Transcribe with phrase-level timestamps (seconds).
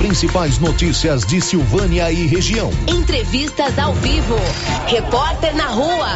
[0.00, 2.70] principais notícias de Silvânia e região.
[2.88, 4.34] Entrevistas ao vivo.
[4.86, 6.08] Repórter na rua.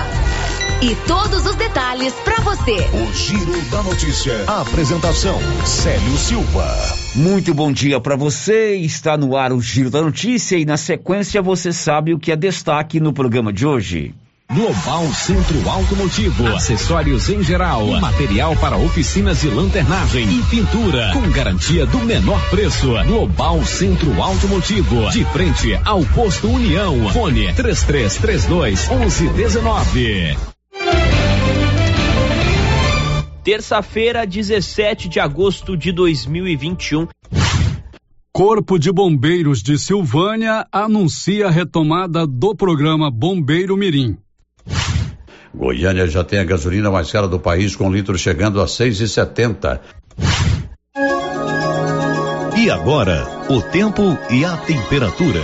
[0.81, 2.77] E todos os detalhes para você.
[2.95, 4.43] O Giro da Notícia.
[4.47, 6.67] A apresentação: Célio Silva.
[7.15, 8.75] Muito bom dia para você.
[8.77, 12.37] Está no ar o Giro da Notícia e na sequência você sabe o que é
[12.37, 14.15] destaque no programa de hoje.
[14.53, 21.87] Global Centro Automotivo, acessórios em geral, material para oficinas de lanternagem e pintura, com garantia
[21.87, 22.93] do menor preço.
[23.07, 27.11] Global Centro Automotivo, de frente ao posto União.
[27.11, 30.37] Fone 3332 1119.
[33.43, 37.09] Terça-feira, 17 de agosto de 2021.
[38.33, 44.19] Corpo de Bombeiros de Silvânia anuncia a retomada do programa Bombeiro Mirim.
[45.55, 49.09] Goiânia já tem a gasolina mais cara do país, com litro chegando a seis e
[49.09, 49.81] setenta.
[52.57, 55.41] E agora, o tempo e a temperatura.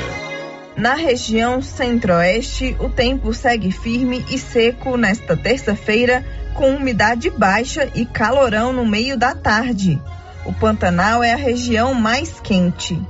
[0.76, 6.24] Na região centro-oeste, o tempo segue firme e seco nesta terça-feira,
[6.54, 10.00] com umidade baixa e calorão no meio da tarde.
[10.46, 13.00] O Pantanal é a região mais quente.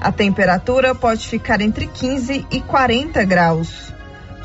[0.00, 3.95] A temperatura pode ficar entre 15 e 40 graus.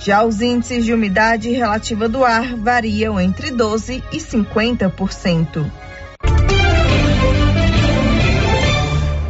[0.03, 5.63] Já os índices de umidade relativa do ar variam entre 12 e 50%.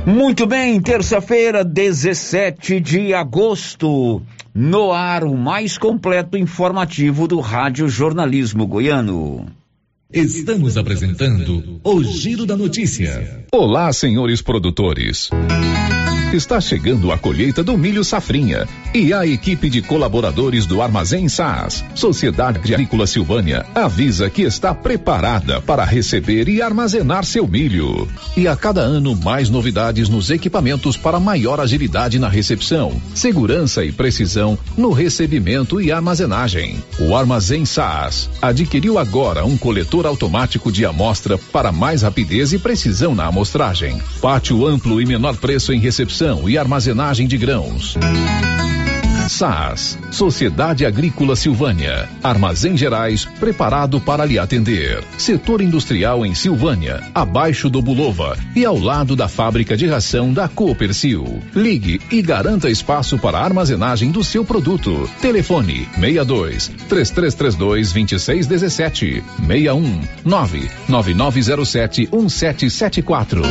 [0.05, 4.21] Muito bem, terça-feira, 17 de agosto.
[4.53, 9.60] No ar, o mais completo informativo do Rádio Jornalismo Goiano.
[10.13, 13.45] Estamos apresentando o Giro da Notícia.
[13.53, 15.29] Olá, senhores produtores.
[16.33, 21.83] Está chegando a colheita do milho safrinha e a equipe de colaboradores do Armazém SAS,
[21.93, 28.07] Sociedade Agrícola Silvânia, avisa que está preparada para receber e armazenar seu milho.
[28.37, 33.91] E a cada ano mais novidades nos equipamentos para maior agilidade na recepção, segurança e
[33.91, 36.81] precisão no recebimento e armazenagem.
[36.97, 43.13] O Armazém SAS adquiriu agora um coletor automático de amostra para mais rapidez e precisão
[43.15, 44.01] na amostragem.
[44.21, 47.95] Pátio amplo e menor preço em recepção e armazenagem de grãos.
[49.29, 55.03] SAS, Sociedade Agrícola Silvânia, Armazém Gerais, preparado para lhe atender.
[55.17, 60.47] Setor industrial em Silvânia, abaixo do Bulova e ao lado da fábrica de ração da
[60.47, 61.41] Coopercil.
[61.55, 65.09] Ligue e garanta espaço para armazenagem do seu produto.
[65.21, 73.41] Telefone 62 3332 2617 61 99907 1774.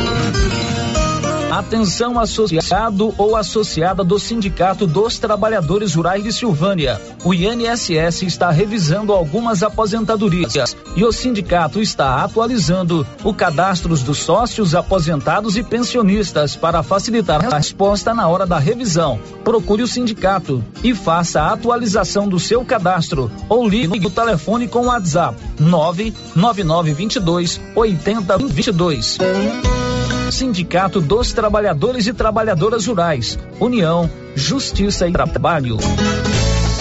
[1.51, 7.01] Atenção associado ou associada do Sindicato dos Trabalhadores Rurais de Silvânia.
[7.25, 14.73] O INSS está revisando algumas aposentadorias e o sindicato está atualizando o cadastro dos sócios
[14.73, 19.19] aposentados e pensionistas para facilitar a resposta na hora da revisão.
[19.43, 24.83] Procure o sindicato e faça a atualização do seu cadastro ou ligue no telefone com
[24.83, 29.17] o WhatsApp 99922 8022.
[30.31, 35.77] Sindicato dos Trabalhadores e Trabalhadoras Rurais, União, Justiça e Trabalho.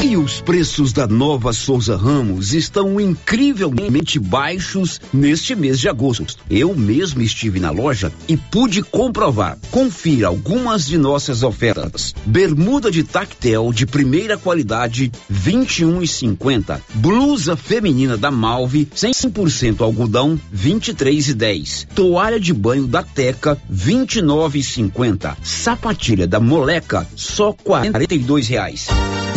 [0.03, 6.37] E os preços da nova Souza Ramos estão incrivelmente baixos neste mês de agosto.
[6.49, 9.59] Eu mesmo estive na loja e pude comprovar.
[9.71, 12.15] Confira algumas de nossas ofertas.
[12.25, 16.81] Bermuda de tactel de primeira qualidade, 21 e 50.
[16.95, 21.89] Blusa feminina da Malve, 100% algodão, 23 e 10.
[21.95, 25.37] Toalha de banho da Teca, 29 e 50.
[25.43, 28.89] Sapatilha da Moleca, só 42 reais.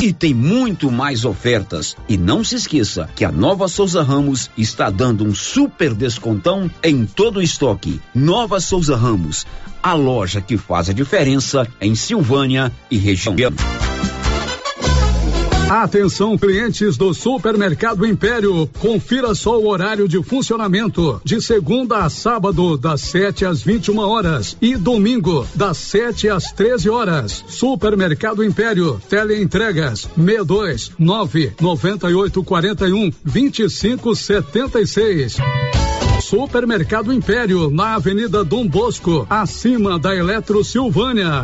[0.04, 1.96] E tem muito mais ofertas.
[2.10, 7.06] E não se esqueça que a Nova Souza Ramos está dando um super descontão em
[7.06, 8.02] todo o estoque.
[8.14, 9.48] Nova Souza Ramos,
[9.82, 13.34] a loja que faz a diferença em Silvânia e região.
[15.70, 22.78] Atenção clientes do Supermercado Império, confira só o horário de funcionamento de segunda a sábado
[22.78, 27.44] das 7 às 21 horas e domingo das 7 às 13 horas.
[27.48, 35.38] Supermercado Império, teleentregas 62 9 98 41 25 76.
[36.22, 41.44] Supermercado Império, na Avenida Dom Bosco, acima da Eletro Silvânia.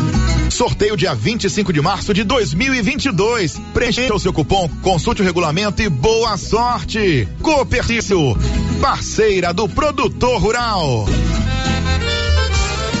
[0.61, 3.59] Sorteio dia 25 de março de 2022.
[3.73, 7.27] Preencha o seu cupom, consulte o regulamento e boa sorte.
[7.41, 8.37] Coopercício,
[8.79, 11.07] parceira do produtor rural.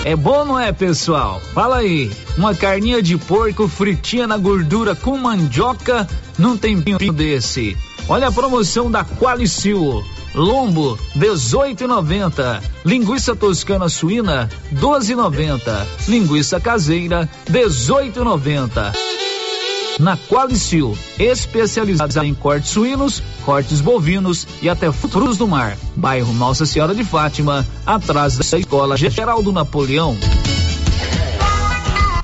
[0.03, 1.39] É bom, não é, pessoal?
[1.53, 2.09] Fala aí.
[2.35, 6.07] Uma carninha de porco fritinha na gordura com mandioca
[6.39, 7.77] num tempinho desse.
[8.09, 10.03] Olha a promoção da Qualicil.
[10.33, 12.61] Lombo 18,90.
[12.85, 15.85] Linguiça toscana suína 12,90.
[16.07, 18.93] Linguiça caseira 18,90.
[19.99, 25.77] Na Qualicil, especializada em cortes suínos, cortes bovinos e até frutos do mar.
[25.95, 30.17] Bairro Nossa Senhora de Fátima, atrás da Escola Geraldo Napoleão.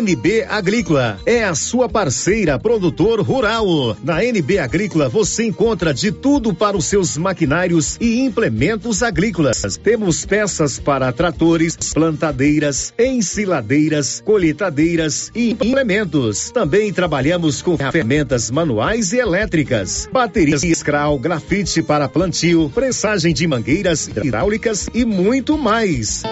[0.00, 3.94] NB Agrícola é a sua parceira produtor rural.
[4.02, 9.76] Na NB Agrícola você encontra de tudo para os seus maquinários e implementos agrícolas.
[9.76, 16.50] Temos peças para tratores, plantadeiras, ensiladeiras, colheitadeiras e implementos.
[16.50, 24.08] Também trabalhamos com ferramentas manuais e elétricas, baterias Scral, grafite para plantio, pressagem de mangueiras
[24.08, 26.22] hidráulicas e muito mais.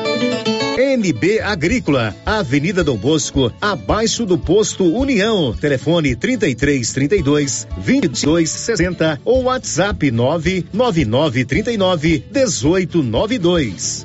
[0.78, 5.52] NB Agrícola, Avenida Dom Bosco, abaixo do posto União.
[5.52, 14.04] Telefone 33 32 22 60 ou WhatsApp 999 39 18 92.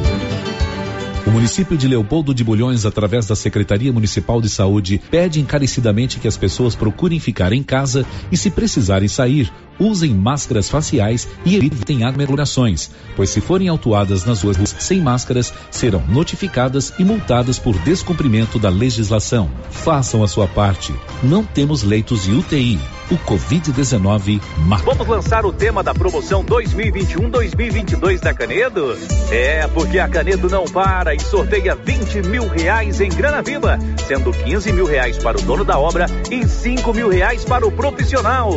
[1.27, 6.27] O município de Leopoldo de Bulhões, através da Secretaria Municipal de Saúde, pede encarecidamente que
[6.27, 9.49] as pessoas procurem ficar em casa e, se precisarem sair,
[9.79, 16.03] usem máscaras faciais e evitem aglomerações, pois se forem autuadas nas ruas sem máscaras, serão
[16.07, 19.49] notificadas e multadas por descumprimento da legislação.
[19.71, 20.93] Façam a sua parte.
[21.21, 22.79] Não temos leitos de UTI.
[23.11, 24.83] O Covid-19 mata.
[24.85, 28.97] Vamos lançar o tema da promoção 2021-2022 da Canedo?
[29.29, 33.77] É, porque a Canedo não para e sorteia 20 mil reais em grana viva,
[34.07, 37.71] sendo 15 mil reais para o dono da obra e 5 mil reais para o
[37.71, 38.51] profissional.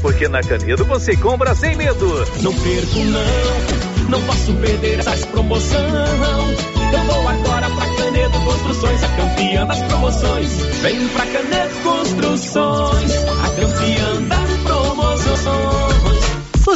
[0.00, 2.06] Porque na Canedo você compra sem medo.
[2.42, 5.80] Não perco não, não posso perder essa promoção.
[6.92, 10.52] Eu vou agora pra Canedo Construções, a campeã das promoções.
[10.82, 13.12] Vem pra Canedo Construções,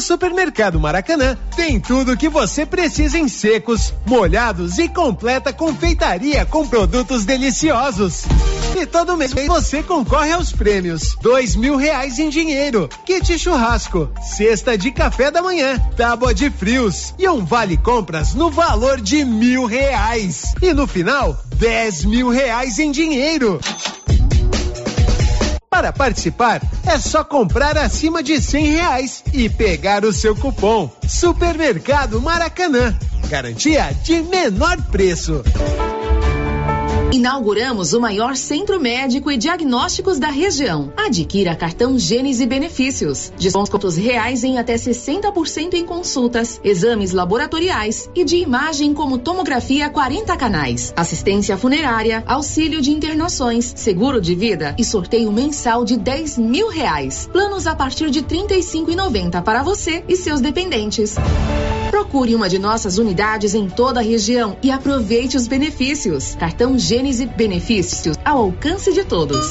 [0.04, 6.68] Supermercado Maracanã tem tudo o que você precisa em secos, molhados e completa confeitaria com
[6.68, 8.24] produtos deliciosos.
[8.78, 14.76] E todo mês você concorre aos prêmios: dois mil reais em dinheiro, kit churrasco, cesta
[14.76, 19.64] de café da manhã, tábua de frios e um vale compras no valor de mil
[19.64, 20.54] reais.
[20.60, 23.58] E no final, dez mil reais em dinheiro.
[25.74, 30.88] Para participar, é só comprar acima de cem reais e pegar o seu cupom.
[31.04, 32.96] Supermercado Maracanã.
[33.28, 35.42] Garantia de menor preço.
[37.14, 40.92] Inauguramos o maior centro médico e diagnósticos da região.
[40.96, 43.32] Adquira cartão Gênese Benefícios.
[43.38, 50.36] Descontos reais em até 60% em consultas, exames laboratoriais e de imagem como tomografia 40
[50.36, 56.68] canais, assistência funerária, auxílio de internações, seguro de vida e sorteio mensal de 10 mil
[56.68, 57.28] reais.
[57.32, 61.14] Planos a partir de R$ 35,90 para você e seus dependentes.
[61.94, 66.34] Procure uma de nossas unidades em toda a região e aproveite os benefícios.
[66.34, 69.50] Cartão Gênese Benefícios ao alcance de todos.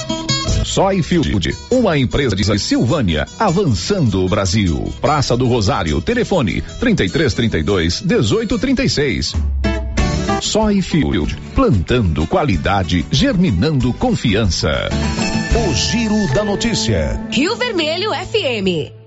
[0.63, 4.93] Soyfield, uma empresa de Silvânia, avançando o Brasil.
[5.01, 9.35] Praça do Rosário, telefone 3332 1836.
[10.41, 14.89] Soyfield, plantando qualidade, germinando confiança.
[15.53, 17.19] O Giro da Notícia.
[17.31, 19.00] Rio Vermelho FM.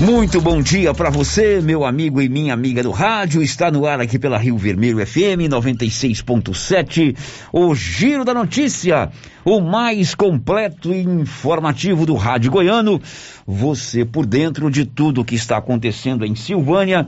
[0.00, 3.40] Muito bom dia para você, meu amigo e minha amiga do rádio.
[3.40, 7.16] Está no ar aqui pela Rio Vermelho FM 96.7.
[7.52, 9.10] O Giro da Notícia,
[9.44, 13.00] o mais completo e informativo do rádio goiano.
[13.46, 17.06] Você por dentro de tudo que está acontecendo em Silvânia,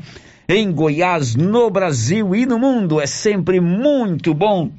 [0.49, 3.01] em Goiás, no Brasil e no mundo.
[3.01, 4.71] É sempre muito bom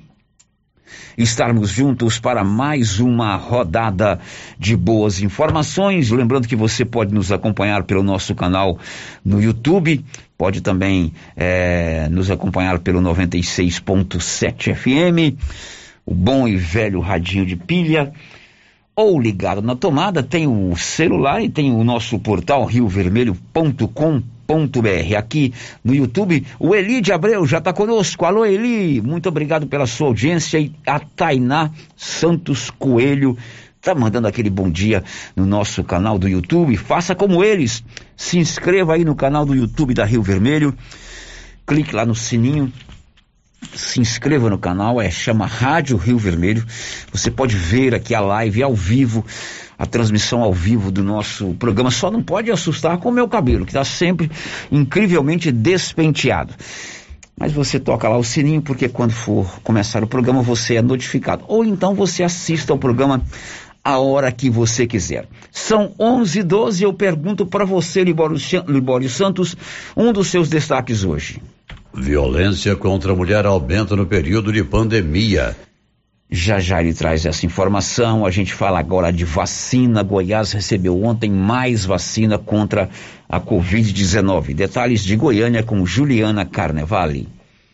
[1.17, 4.19] estarmos juntos para mais uma rodada
[4.57, 6.09] de boas informações.
[6.11, 8.79] Lembrando que você pode nos acompanhar pelo nosso canal
[9.23, 10.03] no YouTube,
[10.37, 15.37] pode também é, nos acompanhar pelo 96.7 FM,
[16.05, 18.11] o bom e velho radinho de pilha.
[18.95, 24.36] Ou ligado na tomada, tem o celular e tem o nosso portal riovermelho.com.br
[25.17, 28.25] Aqui no YouTube, o Eli de Abreu já está conosco.
[28.25, 30.59] Alô, Eli, muito obrigado pela sua audiência.
[30.59, 33.37] E a Tainá Santos Coelho
[33.75, 35.03] está mandando aquele bom dia
[35.35, 36.77] no nosso canal do YouTube.
[36.77, 37.83] Faça como eles.
[38.15, 40.73] Se inscreva aí no canal do YouTube da Rio Vermelho.
[41.65, 42.71] Clique lá no sininho
[43.75, 46.65] se inscreva no canal, é chama Rádio Rio Vermelho.
[47.11, 49.25] Você pode ver aqui a live ao vivo,
[49.77, 51.91] a transmissão ao vivo do nosso programa.
[51.91, 54.31] Só não pode assustar com o meu cabelo, que está sempre
[54.71, 56.53] incrivelmente despenteado.
[57.39, 61.43] Mas você toca lá o sininho, porque quando for começar o programa você é notificado.
[61.47, 63.21] Ou então você assista ao programa
[63.83, 65.27] a hora que você quiser.
[65.51, 69.55] São 11 e 12 eu pergunto para você, Libório, Libório Santos,
[69.95, 71.41] um dos seus destaques hoje.
[71.93, 75.55] Violência contra a mulher aumenta no período de pandemia.
[76.29, 78.25] Já já ele traz essa informação.
[78.25, 80.03] A gente fala agora de vacina.
[80.03, 82.89] Goiás recebeu ontem mais vacina contra
[83.29, 84.53] a Covid-19.
[84.53, 87.29] Detalhes de Goiânia com Juliana Carnevale.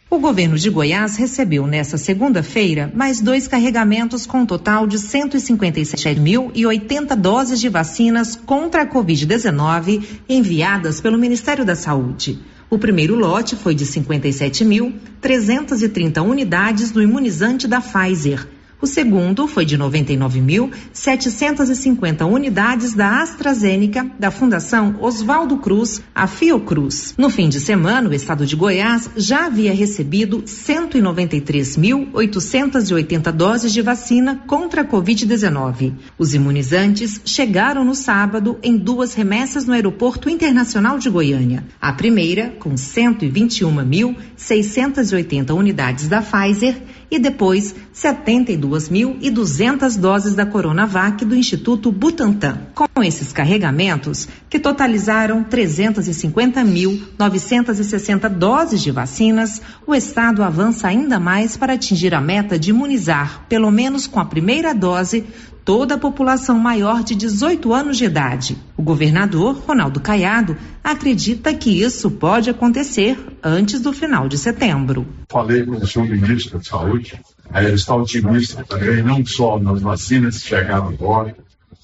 [0.08, 7.16] O governo de Goiás recebeu nesta segunda-feira mais dois carregamentos com um total de 157.080
[7.16, 12.53] doses de vacinas contra a Covid-19 enviadas pelo Ministério da Saúde.
[12.70, 18.48] O primeiro lote foi de 57.330 unidades do imunizante da Pfizer.
[18.84, 27.14] O segundo foi de 99.750 unidades da AstraZeneca, da Fundação Oswaldo Cruz, a Fiocruz.
[27.18, 34.44] No fim de semana, o estado de Goiás já havia recebido 193.880 doses de vacina
[34.46, 35.94] contra a Covid-19.
[36.18, 41.64] Os imunizantes chegaram no sábado em duas remessas no Aeroporto Internacional de Goiânia.
[41.80, 46.76] A primeira, com 121.680 unidades da Pfizer,
[47.10, 52.68] e depois 72.200 doses da Coronavac do Instituto Butantan.
[52.74, 61.74] Com esses carregamentos, que totalizaram 350.960 doses de vacinas, o Estado avança ainda mais para
[61.74, 65.26] atingir a meta de imunizar, pelo menos com a primeira dose,
[65.66, 68.58] toda a população maior de 18 anos de idade.
[68.78, 75.06] O governador Ronaldo Caiado acredita que isso pode acontecer antes do final de setembro.
[75.30, 77.20] Falei com o senhor ministro da Saúde,
[77.54, 81.36] ele está otimista também, não só nas vacinas que chegaram agora,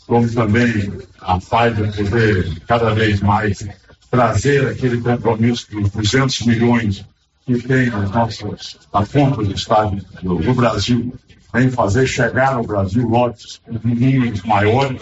[0.05, 3.67] como também a Pfizer poder cada vez mais
[4.09, 7.05] trazer aquele compromisso dos 200 milhões
[7.45, 11.13] que tem as nossas, a conta do Estado do, do Brasil
[11.55, 15.01] em fazer chegar ao Brasil lotes com números maiores,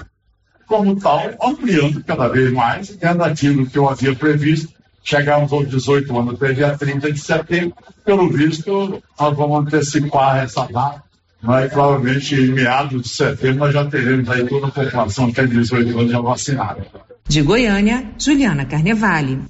[0.66, 4.74] como tal, ampliando cada vez mais, é daquilo que eu havia previsto,
[5.04, 7.74] chegarmos aos 18 anos até dia 30 de setembro.
[8.04, 11.04] Pelo visto, nós vamos antecipar essa data,
[11.42, 15.98] mas provavelmente em meados de setembro nós já teremos aí toda a população até 18
[15.98, 16.86] anos já vacinada.
[17.28, 19.42] De Goiânia, Juliana Carnevale.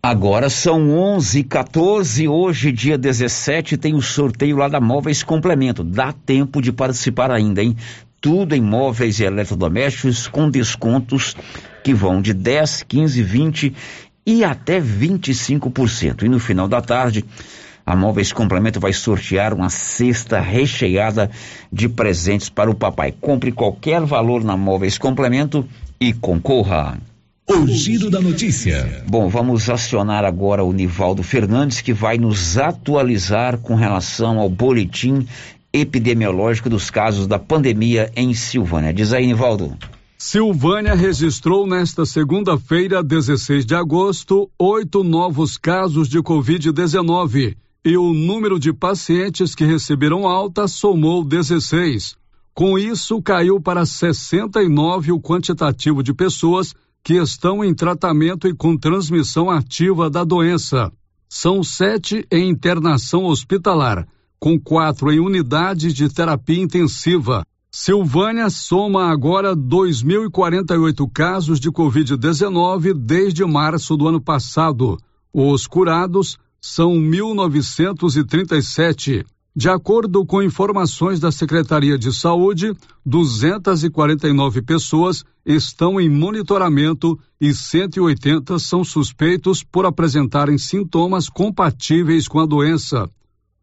[0.00, 5.82] Agora são 11 14 hoje, dia 17, tem o sorteio lá da Móveis Complemento.
[5.82, 7.76] Dá tempo de participar ainda, hein?
[8.20, 11.34] Tudo em móveis e eletrodomésticos com descontos
[11.82, 13.74] que vão de 10, 15, 20
[14.24, 16.22] e até 25%.
[16.22, 17.24] E no final da tarde,
[17.84, 21.28] a Móveis Complemento vai sortear uma cesta recheada
[21.72, 23.12] de presentes para o papai.
[23.20, 25.66] Compre qualquer valor na Móveis Complemento
[26.00, 27.00] e concorra.
[27.50, 29.02] O giro da notícia.
[29.08, 35.26] Bom, vamos acionar agora o Nivaldo Fernandes, que vai nos atualizar com relação ao boletim
[35.72, 38.92] epidemiológico dos casos da pandemia em Silvânia.
[38.92, 39.74] Diz aí, Nivaldo.
[40.18, 48.58] Silvânia registrou nesta segunda-feira, 16 de agosto, oito novos casos de Covid-19 e o número
[48.58, 52.14] de pacientes que receberam alta somou 16.
[52.52, 58.76] Com isso, caiu para 69 o quantitativo de pessoas que estão em tratamento e com
[58.76, 60.92] transmissão ativa da doença.
[61.28, 64.06] São sete em internação hospitalar,
[64.38, 67.44] com quatro em unidades de terapia intensiva.
[67.70, 74.96] Silvânia soma agora 2.048 casos de Covid-19 desde março do ano passado.
[75.32, 79.24] Os curados são 1.937.
[79.58, 88.56] De acordo com informações da Secretaria de Saúde, 249 pessoas estão em monitoramento e 180
[88.60, 93.10] são suspeitos por apresentarem sintomas compatíveis com a doença.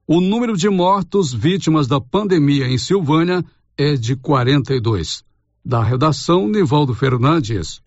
[0.05, 3.41] O número de mortos vítimas da pandemia em Silvânia
[3.77, 5.23] é de 42.
[5.63, 7.81] Da redação, Nivaldo Fernandes.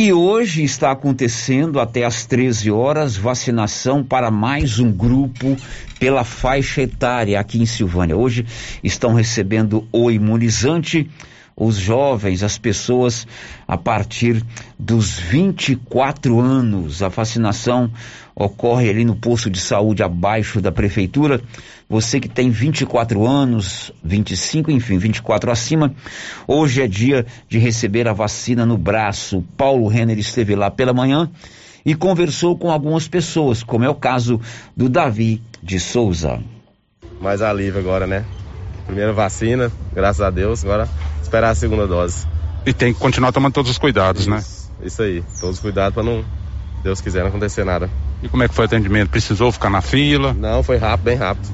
[0.00, 5.56] E hoje está acontecendo até às 13 horas vacinação para mais um grupo
[5.98, 8.16] pela faixa etária aqui em Silvânia.
[8.16, 8.46] Hoje
[8.80, 11.10] estão recebendo o imunizante
[11.60, 13.26] os jovens, as pessoas
[13.66, 14.44] a partir
[14.78, 17.02] dos 24 anos.
[17.02, 17.90] A vacinação
[18.34, 21.40] ocorre ali no posto de saúde abaixo da prefeitura.
[21.88, 25.92] Você que tem 24 anos, 25, enfim, 24 acima,
[26.46, 29.42] hoje é dia de receber a vacina no braço.
[29.56, 31.28] Paulo Renner esteve lá pela manhã
[31.84, 34.40] e conversou com algumas pessoas, como é o caso
[34.76, 36.38] do Davi de Souza.
[37.20, 38.24] Mais alívio agora, né?
[38.86, 40.88] Primeira vacina, graças a Deus, agora
[41.28, 42.26] esperar a segunda dose.
[42.66, 44.42] E tem que continuar tomando todos os cuidados, isso, né?
[44.82, 46.24] Isso aí, todos os cuidados para não,
[46.82, 47.88] Deus quiser, não acontecer nada.
[48.22, 49.10] E como é que foi o atendimento?
[49.10, 50.34] Precisou ficar na fila?
[50.34, 51.48] Não, foi rápido, bem rápido.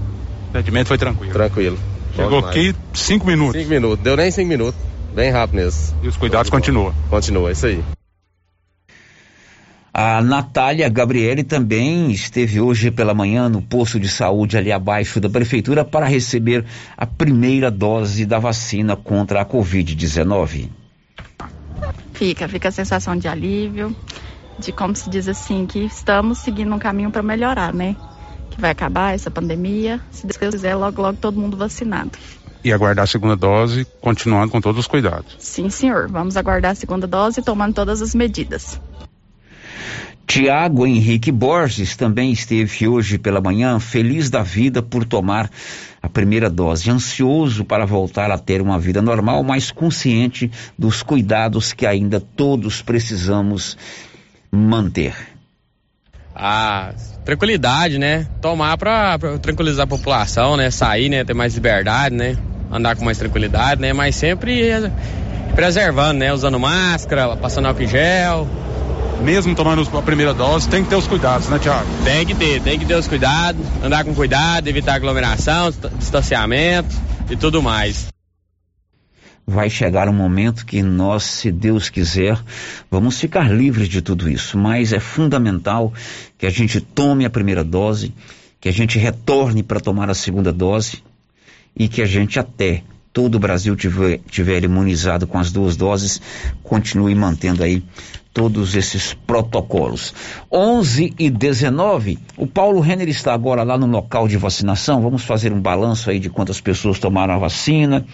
[0.47, 1.33] O atendimento foi tranquilo?
[1.33, 1.79] Tranquilo.
[2.15, 3.61] Chegou aqui cinco minutos?
[3.61, 4.81] Cinco minutos, deu nem cinco minutos,
[5.13, 5.97] bem rápido mesmo.
[6.03, 6.95] E os cuidados continuam?
[7.11, 7.83] Continua, isso aí.
[9.97, 15.31] A Natália Gabriele também esteve hoje pela manhã no posto de saúde ali abaixo da
[15.31, 16.65] prefeitura para receber
[16.97, 20.69] a primeira dose da vacina contra a Covid-19.
[22.13, 23.95] Fica, fica a sensação de alívio,
[24.59, 27.95] de como se diz assim, que estamos seguindo um caminho para melhorar, né?
[28.51, 32.19] Que vai acabar essa pandemia, se Deus quiser, logo, logo todo mundo vacinado.
[32.65, 35.37] E aguardar a segunda dose, continuando com todos os cuidados.
[35.39, 36.11] Sim, senhor.
[36.11, 38.81] Vamos aguardar a segunda dose tomando todas as medidas.
[40.27, 45.51] Tiago Henrique Borges também esteve hoje pela manhã feliz da vida por tomar
[46.03, 51.73] a primeira dose, ansioso para voltar a ter uma vida normal, mas consciente dos cuidados
[51.73, 53.77] que ainda todos precisamos
[54.51, 55.15] manter.
[56.35, 56.93] A
[57.25, 58.27] tranquilidade, né?
[58.41, 60.71] Tomar para tranquilizar a população, né?
[60.71, 61.25] Sair, né?
[61.25, 62.37] Ter mais liberdade, né?
[62.73, 63.93] Andar com mais tranquilidade, né?
[63.93, 64.73] Mas sempre
[65.55, 66.33] preservando, né?
[66.33, 68.49] Usando máscara, passando álcool em gel,
[69.23, 71.87] mesmo tomando a primeira dose, tem que ter os cuidados, né, Tiago?
[72.05, 76.95] Tem que ter, tem que ter os cuidados, andar com cuidado, evitar aglomeração, distanciamento
[77.31, 78.09] e tudo mais.
[79.47, 82.43] Vai chegar um momento que nós, se Deus quiser,
[82.91, 85.93] vamos ficar livres de tudo isso, mas é fundamental
[86.39, 88.15] que a gente tome a primeira dose,
[88.59, 91.03] que a gente retorne para tomar a segunda dose
[91.77, 92.83] e que a gente até
[93.15, 96.21] todo o Brasil tiver, tiver imunizado com as duas doses,
[96.65, 97.81] continue mantendo aí
[98.35, 100.13] todos esses protocolos.
[100.53, 105.01] 11 e 19, o Paulo Renner está agora lá no local de vacinação.
[105.01, 108.05] Vamos fazer um balanço aí de quantas pessoas tomaram a vacina.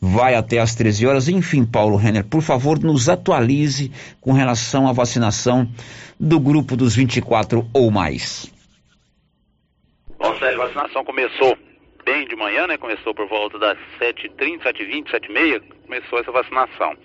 [0.00, 1.28] Vai até às 13 horas.
[1.28, 5.68] Enfim, Paulo Renner, por favor, nos atualize com relação à vacinação
[6.18, 8.52] do grupo dos 24 ou mais.
[10.40, 11.56] Célio, a vacinação começou
[12.04, 12.76] bem de manhã, né?
[12.76, 16.96] Começou por volta das 7h30, 7h20, 7h30 começou essa vacinação.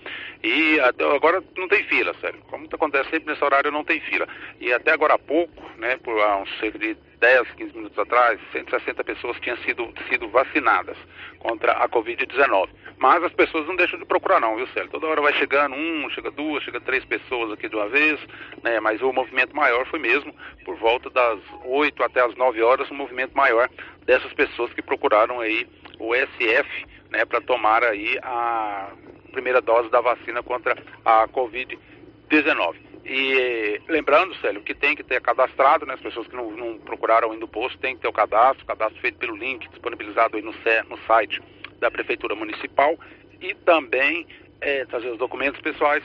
[0.44, 2.40] E até agora não tem fila, sério.
[2.50, 4.28] Como acontece sempre nesse horário, não tem fila.
[4.60, 8.40] E até agora há pouco, né, por há uns cerca de 10, 15 minutos atrás,
[8.54, 10.98] 160 pessoas tinham sido, sido vacinadas
[11.40, 12.70] contra a Covid-19.
[12.98, 14.90] Mas as pessoas não deixam de procurar não, viu, Célio?
[14.90, 18.20] Toda hora vai chegando um, chega duas, chega três pessoas aqui de uma vez,
[18.64, 18.80] né?
[18.80, 20.34] Mas o movimento maior foi mesmo
[20.64, 23.70] por volta das 8 até as 9 horas, um movimento maior
[24.10, 25.68] dessas pessoas que procuraram aí
[26.00, 28.90] o SF, né, para tomar aí a
[29.32, 32.76] primeira dose da vacina contra a Covid-19.
[33.06, 37.32] E lembrando, Célio, que tem que ter cadastrado, né, as pessoas que não, não procuraram
[37.32, 40.56] ainda o posto, tem que ter o cadastro, cadastro feito pelo link disponibilizado aí no,
[40.90, 41.40] no site
[41.80, 42.98] da Prefeitura Municipal
[43.40, 44.26] e também
[44.60, 46.04] é, trazer os documentos pessoais,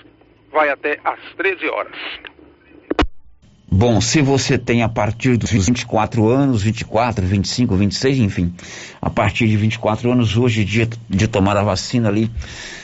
[0.51, 1.97] vai até às 13 horas.
[3.76, 8.54] Bom, se você tem a partir dos 24 anos, 24, 25, 26, enfim,
[9.02, 12.30] a partir de 24 anos, hoje, dia de tomar a vacina ali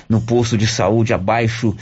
[0.09, 1.77] no posto de saúde abaixo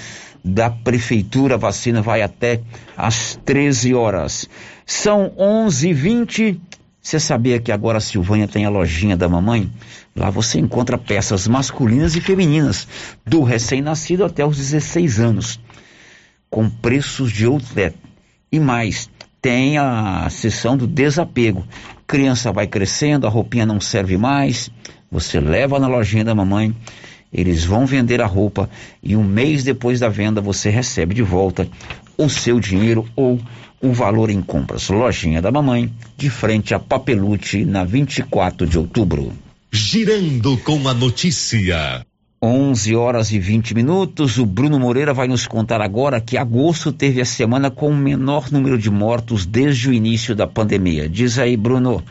[0.44, 2.60] da prefeitura, a vacina vai até
[2.94, 4.46] às 13 horas.
[4.84, 6.60] São 11h20.
[7.00, 9.72] Você sabia que agora a Silvânia tem a lojinha da mamãe?
[10.14, 12.86] Lá você encontra peças masculinas e femininas,
[13.26, 15.58] do recém-nascido até os 16 anos,
[16.50, 17.94] com preços de outlet
[18.50, 19.08] e mais,
[19.40, 21.66] tem a sessão do desapego.
[22.06, 24.70] Criança vai crescendo, a roupinha não serve mais,
[25.10, 26.74] você leva na lojinha da mamãe,
[27.32, 28.70] eles vão vender a roupa
[29.02, 31.68] e um mês depois da venda você recebe de volta
[32.16, 33.38] o seu dinheiro ou
[33.80, 34.88] o valor em compras.
[34.88, 39.32] Lojinha da mamãe, de frente a Papelute, na 24 de outubro.
[39.70, 42.07] Girando com a notícia.
[42.40, 44.38] 11 horas e 20 minutos.
[44.38, 48.50] O Bruno Moreira vai nos contar agora que agosto teve a semana com o menor
[48.52, 51.08] número de mortos desde o início da pandemia.
[51.08, 52.02] Diz aí, Bruno.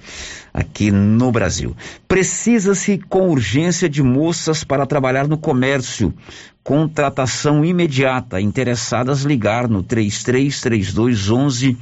[0.53, 1.73] aqui no Brasil.
[2.05, 6.13] Precisa-se com urgência de moças para trabalhar no comércio.
[6.61, 8.41] Contratação imediata.
[8.41, 11.77] Interessadas ligar no 3332 11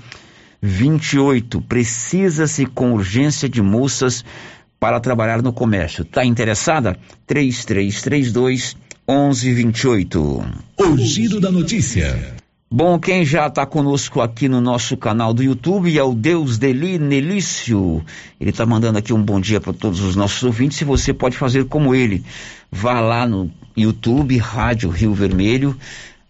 [0.62, 1.60] 28.
[1.60, 4.24] Precisa-se com urgência de moças
[4.80, 6.06] para trabalhar no comércio.
[6.06, 6.96] Tá interessada?
[7.26, 8.78] 3332
[9.10, 10.46] 1128.
[10.80, 12.36] O giro da notícia.
[12.70, 17.00] Bom, quem já está conosco aqui no nosso canal do YouTube é o Deus Deli
[17.00, 18.04] Nelício.
[18.38, 20.78] Ele está mandando aqui um bom dia para todos os nossos ouvintes.
[20.78, 22.22] Se você pode fazer como ele,
[22.70, 25.78] vá lá no YouTube, Rádio Rio Vermelho.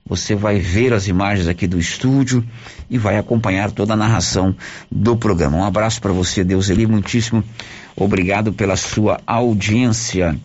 [0.08, 2.44] Você vai ver as imagens aqui do estúdio
[2.90, 4.56] e vai acompanhar toda a narração
[4.90, 5.58] do programa.
[5.58, 7.44] Um abraço para você, Deus Eli, muitíssimo
[7.98, 10.40] obrigado pela sua audiência.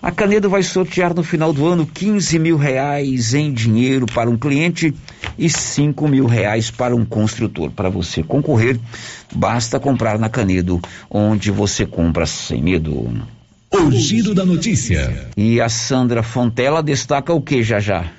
[0.00, 4.36] A Canedo vai sortear no final do ano 15 mil reais em dinheiro para um
[4.36, 4.94] cliente
[5.38, 7.70] e 5 mil reais para um construtor.
[7.70, 8.80] Para você concorrer,
[9.34, 13.12] basta comprar na Canedo, onde você compra sem medo.
[13.70, 15.28] O giro da notícia.
[15.36, 18.10] E a Sandra Fontela destaca o que já já?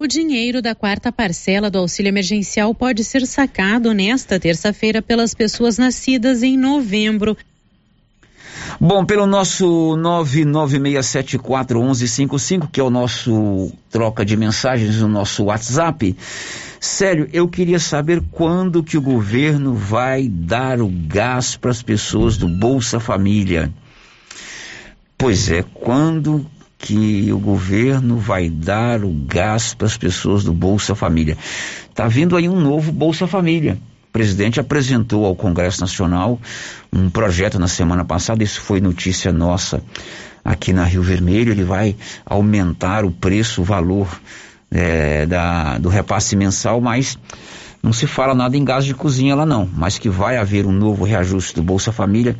[0.00, 5.76] O dinheiro da quarta parcela do auxílio emergencial pode ser sacado nesta terça-feira pelas pessoas
[5.76, 7.36] nascidas em novembro.
[8.80, 9.66] Bom, pelo nosso
[9.98, 16.16] 996741155, que é o nosso troca de mensagens no nosso WhatsApp.
[16.80, 22.38] Sério, eu queria saber quando que o governo vai dar o gás para as pessoas
[22.38, 23.70] do Bolsa Família.
[25.18, 26.46] Pois é, quando
[26.80, 31.36] que o governo vai dar o gás para as pessoas do Bolsa Família?
[31.94, 33.78] Tá vindo aí um novo Bolsa Família.
[34.08, 36.40] O presidente apresentou ao Congresso Nacional
[36.92, 39.82] um projeto na semana passada, isso foi notícia nossa
[40.44, 41.52] aqui na Rio Vermelho.
[41.52, 44.08] Ele vai aumentar o preço, o valor
[44.70, 47.18] é, da, do repasse mensal, mas
[47.82, 49.68] não se fala nada em gás de cozinha lá não.
[49.76, 52.36] Mas que vai haver um novo reajuste do Bolsa Família.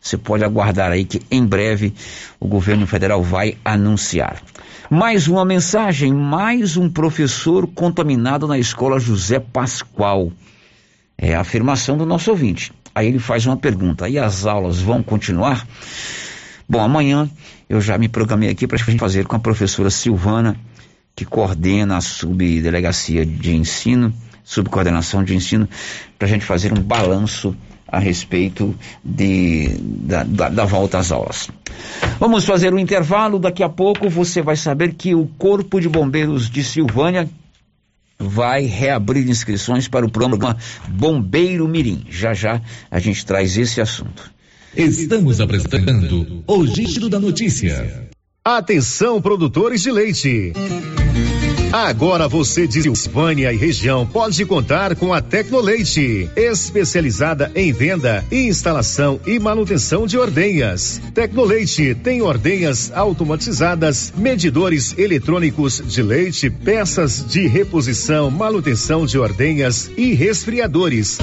[0.00, 1.92] Você pode aguardar aí que em breve
[2.38, 4.42] o governo federal vai anunciar.
[4.88, 10.32] Mais uma mensagem, mais um professor contaminado na escola José Pascoal.
[11.18, 12.72] É a afirmação do nosso ouvinte.
[12.94, 15.66] Aí ele faz uma pergunta: e as aulas vão continuar?
[16.68, 17.30] Bom, amanhã
[17.68, 20.56] eu já me programei aqui para a gente fazer com a professora Silvana,
[21.14, 25.68] que coordena a subdelegacia de ensino, subcoordenação de ensino,
[26.18, 27.54] para a gente fazer um balanço
[27.90, 28.74] a respeito
[29.04, 31.48] de, da, da, da, volta às aulas.
[32.18, 36.48] Vamos fazer um intervalo, daqui a pouco você vai saber que o Corpo de Bombeiros
[36.48, 37.28] de Silvânia
[38.18, 40.56] vai reabrir inscrições para o programa
[40.88, 42.04] Bombeiro Mirim.
[42.08, 44.30] Já já a gente traz esse assunto.
[44.76, 48.08] Estamos apresentando o Giro da Notícia.
[48.44, 50.52] Atenção, produtores de leite.
[51.72, 59.20] Agora você de Silvânia e região pode contar com a Tecnoleite, especializada em venda, instalação
[59.24, 61.00] e manutenção de ordenhas.
[61.14, 70.12] Tecnoleite tem ordenhas automatizadas, medidores eletrônicos de leite, peças de reposição, manutenção de ordenhas e
[70.12, 71.18] resfriadores.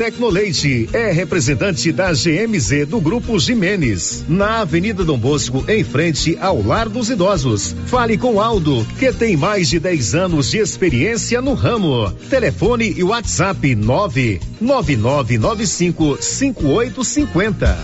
[0.00, 6.62] Tecnoleite é representante da GMZ do Grupo Jimenez, na Avenida Dom Bosco, em frente ao
[6.62, 7.76] Lar dos Idosos.
[7.84, 12.10] Fale com Aldo, que tem mais de 10 anos de experiência no ramo.
[12.30, 17.78] Telefone e WhatsApp 99995 5850.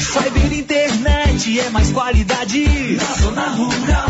[0.00, 4.05] Cyber internet é mais qualidade na zona rural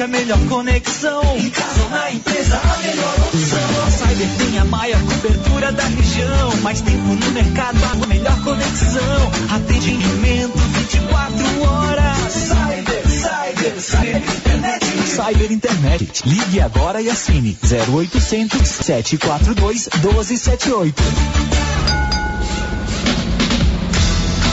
[0.00, 1.22] é a melhor conexão.
[1.36, 3.86] Em casa ou na empresa, a melhor opção.
[3.86, 6.56] A Cyber tem a maior cobertura da região.
[6.62, 9.32] Mais tempo no mercado, a melhor conexão.
[9.50, 12.32] Atendimento 24 horas.
[12.32, 14.86] Cyber, Cyber, Cyber internet.
[15.08, 16.22] Cyber internet.
[16.26, 21.02] Ligue agora e assine 0800 742 1278.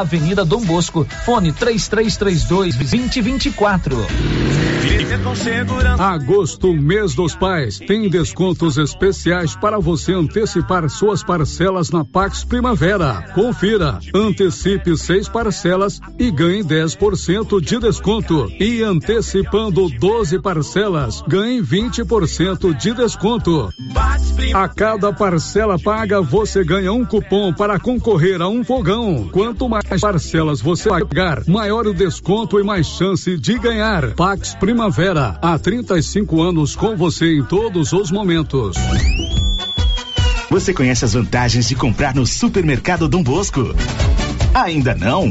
[0.00, 3.96] Avenida Dom Bosco, fone 3332 2024.
[5.98, 13.22] Agosto, mês dos pais, tem descontos especiais para você antecipar suas parcelas na Pax Primavera.
[13.34, 18.50] Confira, antecipe seis parcelas e ganhe 10% de desconto.
[18.60, 23.72] E antecipando 12 parcelas, ganhe 20% de desconto.
[24.52, 29.28] A cada parcela paga, você ganha um cupom para concorrer a um fogão.
[29.32, 34.14] Quanto mais parcelas você pagar, maior o desconto e mais chance de ganhar.
[34.14, 38.76] Pax Primavera, há 35 anos com você em todos os momentos.
[40.50, 43.74] Você conhece as vantagens de comprar no Supermercado Dom Bosco?
[44.54, 45.30] Ainda não?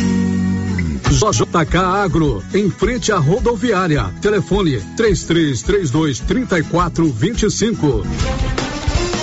[1.11, 4.05] JK Agro, em frente à rodoviária.
[4.21, 8.70] Telefone 3332 3425.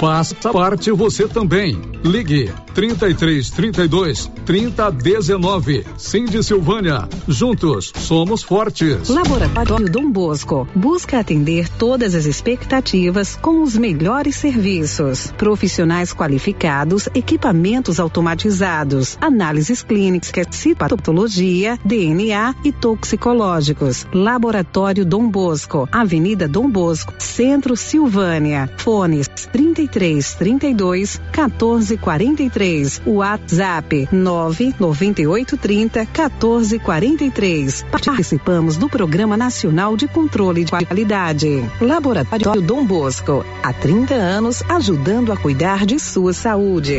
[0.00, 1.76] Faça parte você também.
[2.04, 5.84] Ligue 33 32 30 19.
[5.96, 7.08] Cindy Silvânia.
[7.26, 9.08] Juntos somos fortes.
[9.08, 15.32] Laboratório Dom Bosco busca atender todas as expectativas com os melhores serviços.
[15.36, 24.06] Profissionais qualificados, equipamentos automatizados, análises clínicas, citopatologia, DNA e toxicológicos.
[24.12, 28.70] Laboratório Dom Bosco, Avenida Dom Bosco, Centro Silvânia.
[28.76, 33.02] Fones 33 32 14 43.
[33.06, 37.84] WhatsApp 99830 1443.
[37.90, 41.64] Participamos do Programa Nacional de Controle de Qualidade.
[41.80, 43.44] Laboratório Dom Bosco.
[43.62, 46.98] Há 30 anos ajudando a cuidar de sua saúde.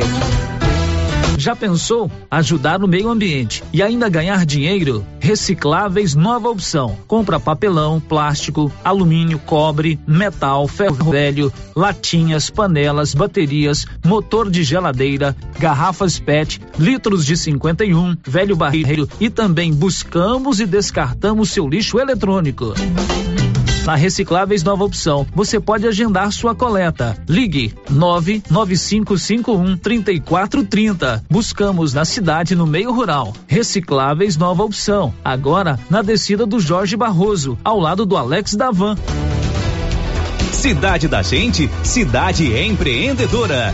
[1.39, 5.06] Já pensou ajudar o meio ambiente e ainda ganhar dinheiro?
[5.21, 6.97] Recicláveis nova opção.
[7.08, 16.19] Compra papelão, plástico, alumínio, cobre, metal, ferro velho, latinhas, panelas, baterias, motor de geladeira, garrafas
[16.19, 22.73] PET, litros de 51, velho barreiro e também buscamos e descartamos seu lixo eletrônico.
[23.89, 27.17] Na Recicláveis Nova Opção, você pode agendar sua coleta.
[27.28, 31.25] Ligue 99551 3430.
[31.28, 33.34] Buscamos na cidade no meio rural.
[33.47, 35.12] Recicláveis Nova Opção.
[35.25, 38.95] Agora na descida do Jorge Barroso, ao lado do Alex Davan.
[40.52, 43.73] Cidade da Gente, cidade empreendedora.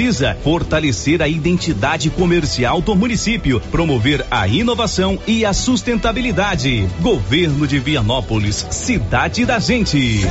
[0.01, 6.89] precisa fortalecer a identidade comercial do município, promover a inovação e a sustentabilidade.
[6.99, 10.21] Governo de Vianópolis, cidade da gente.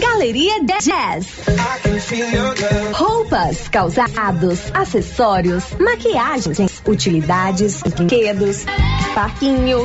[0.00, 1.26] Galeria Jazz.
[2.92, 8.64] Roupas, calçados, acessórios, maquiagens, utilidades, brinquedos,
[9.14, 9.84] parquinho.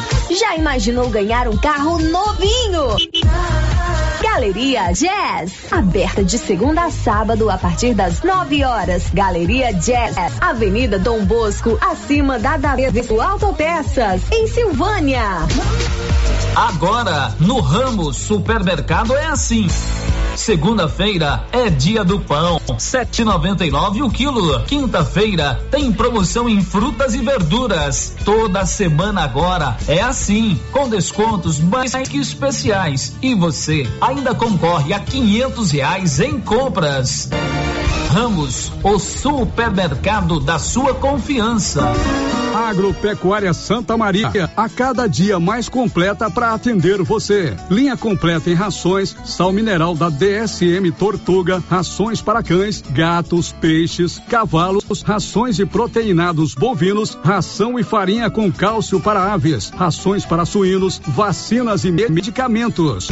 [0.31, 2.95] Já imaginou ganhar um carro novinho?
[4.21, 9.03] Galeria Jazz, aberta de segunda a sábado a partir das 9 horas.
[9.13, 15.21] Galeria Jazz, Avenida Dom Bosco, acima da Daveso Autopeças, em Silvânia.
[16.55, 19.67] Agora, no Ramos Supermercado é assim.
[20.35, 24.61] Segunda-feira é dia do pão, 7,99 o quilo.
[24.63, 28.15] Quinta-feira tem promoção em frutas e verduras.
[28.25, 33.13] Toda semana agora é assim, com descontos mais que especiais.
[33.21, 37.29] E você ainda concorre a 500 reais em compras.
[38.11, 41.81] Ramos, o supermercado da sua confiança.
[42.53, 47.55] Agropecuária Santa Maria, a cada dia mais completa para atender você.
[47.69, 55.01] Linha completa em rações, sal mineral da DSM Tortuga, rações para cães, gatos, peixes, cavalos,
[55.01, 61.85] rações de proteinados bovinos, ração e farinha com cálcio para aves, rações para suínos, vacinas
[61.85, 63.07] e medicamentos.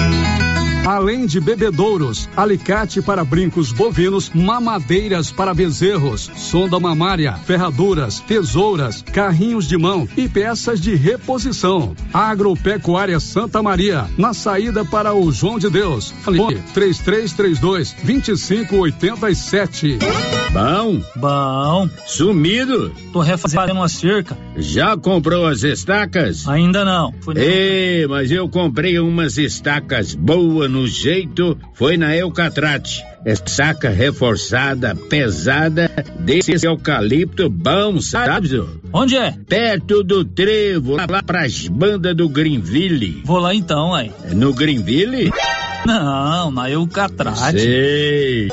[0.85, 9.67] Além de bebedouros, alicate para brincos bovinos, mamadeiras para bezerros, sonda mamária, ferraduras, tesouras, carrinhos
[9.67, 11.95] de mão e peças de reposição.
[12.11, 16.13] Agropecuária Santa Maria, na saída para o João de Deus.
[16.23, 19.99] Fone 3332 2587.
[20.51, 21.01] Bom?
[21.15, 21.89] Bom.
[22.07, 22.91] Sumido?
[23.13, 24.37] Tô refazendo uma cerca.
[24.57, 26.47] Já comprou as estacas?
[26.47, 27.13] Ainda não.
[27.35, 33.03] Ei, mas eu comprei umas estacas boas no jeito, foi na Eucatrate.
[33.25, 38.63] Estaca reforçada, pesada, desse eucalipto bom, sabe?
[38.93, 39.35] Onde é?
[39.47, 43.21] Perto do trevo, lá pras bandas do Greenville.
[43.25, 44.11] Vou lá então, aí.
[44.33, 45.31] No Greenville?
[45.85, 47.59] Não, na Eucatrate.
[47.59, 48.49] Sei.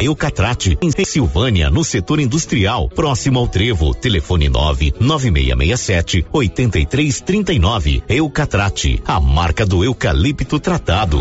[0.00, 3.94] Eucatrate, em Silvânia, no setor industrial, próximo ao Trevo.
[3.94, 8.02] Telefone 99667 8339.
[8.08, 11.18] Eucatrate, a marca do eucalipto tratado.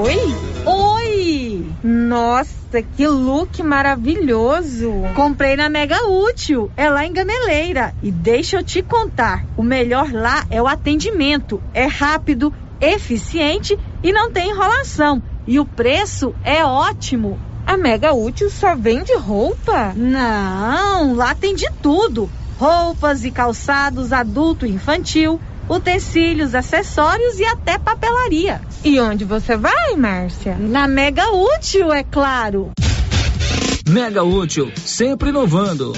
[0.00, 0.51] Oi?
[2.12, 4.92] Nossa, que look maravilhoso!
[5.16, 7.94] Comprei na Mega Útil, é lá em Gameleira.
[8.02, 11.62] E deixa eu te contar: o melhor lá é o atendimento.
[11.72, 15.22] É rápido, eficiente e não tem enrolação.
[15.46, 17.38] E o preço é ótimo.
[17.66, 19.94] A Mega Útil só vende roupa?
[19.96, 22.28] Não, lá tem de tudo:
[22.58, 28.60] roupas e calçados adulto e infantil, utensílios, acessórios e até papelaria.
[28.84, 30.56] E onde você vai, Márcia?
[30.58, 32.72] Na Mega Útil, é claro.
[33.88, 35.92] Mega útil, sempre inovando.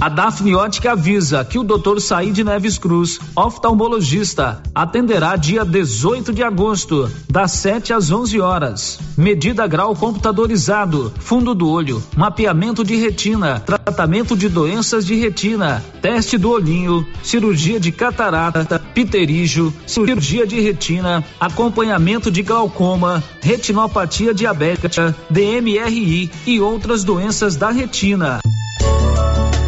[0.00, 1.98] A Daphne Ótica avisa que o Dr.
[1.98, 9.00] Said Neves Cruz, oftalmologista, atenderá dia 18 de agosto, das 7 às 11 horas.
[9.16, 16.38] Medida grau computadorizado, fundo do olho, mapeamento de retina, tratamento de doenças de retina, teste
[16.38, 26.30] do olhinho, cirurgia de catarata, pterígio, cirurgia de retina, acompanhamento de glaucoma, retinopatia diabética, DMRI
[26.46, 28.38] e outras doenças da retina.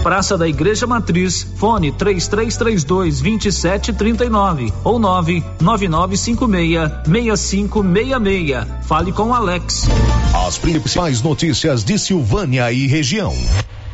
[0.03, 8.66] Praça da Igreja Matriz, fone 3332 2739 ou 99956 6566.
[8.86, 9.88] Fale com Alex.
[10.46, 13.34] As principais notícias de Silvânia e região.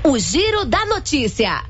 [0.05, 1.65] O Giro da Notícia.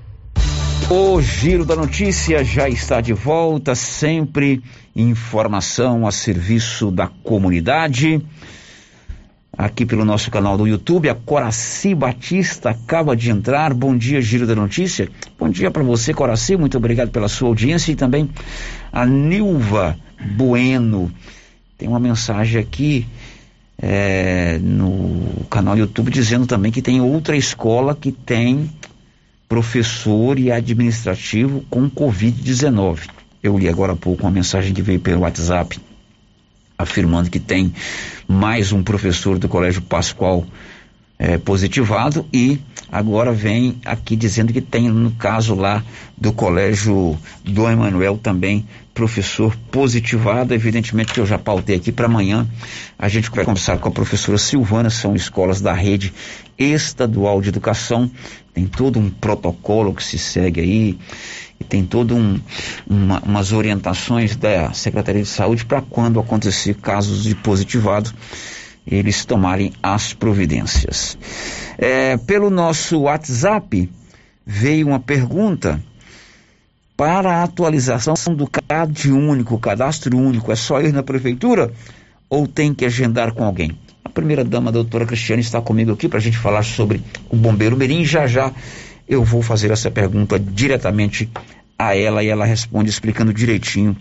[0.91, 4.63] O Giro da Notícia já está de volta, sempre
[4.95, 8.23] informação a serviço da comunidade.
[9.59, 13.73] Aqui pelo nosso canal do YouTube, a Coraci Batista acaba de entrar.
[13.73, 15.09] Bom dia, Giro da Notícia.
[15.39, 16.59] Bom dia para você, Coraci.
[16.59, 18.29] Muito obrigado pela sua audiência e também
[18.93, 19.97] a Nilva
[20.37, 21.11] Bueno.
[21.79, 23.07] Tem uma mensagem aqui
[23.81, 28.71] é, no canal do YouTube dizendo também que tem outra escola que tem
[29.49, 33.09] professor e administrativo com Covid-19.
[33.43, 35.81] Eu li agora há pouco uma mensagem que veio pelo WhatsApp
[36.79, 37.73] afirmando que tem
[38.29, 40.47] mais um professor do Colégio Pascoal
[41.19, 42.59] é, positivado e
[42.93, 45.83] agora vem aqui dizendo que tem no caso lá
[46.17, 52.47] do Colégio do Emanuel também professor positivado, evidentemente que eu já pautei aqui para amanhã
[52.99, 56.13] a gente vai conversar com a professora Silvana, são escolas da rede
[56.59, 58.11] estadual de educação,
[58.55, 60.99] tem todo um protocolo que se segue aí,
[61.61, 62.39] e tem todas um,
[62.89, 68.13] uma, umas orientações da Secretaria de Saúde para quando acontecer casos de positivado,
[68.87, 71.19] eles tomarem as providências.
[71.79, 73.91] É, pelo nosso WhatsApp
[74.45, 75.83] veio uma pergunta
[76.97, 81.73] para a atualização do CAD único, cadastro único, é só ir na prefeitura
[82.29, 83.77] ou tem que agendar com alguém?
[84.05, 87.37] A primeira dama, a doutora Cristiane, está comigo aqui para a gente falar sobre o
[87.37, 88.05] Bombeiro Mirim.
[88.05, 88.53] Já já
[89.09, 91.29] eu vou fazer essa pergunta diretamente
[91.79, 93.97] a ela e ela responde explicando direitinho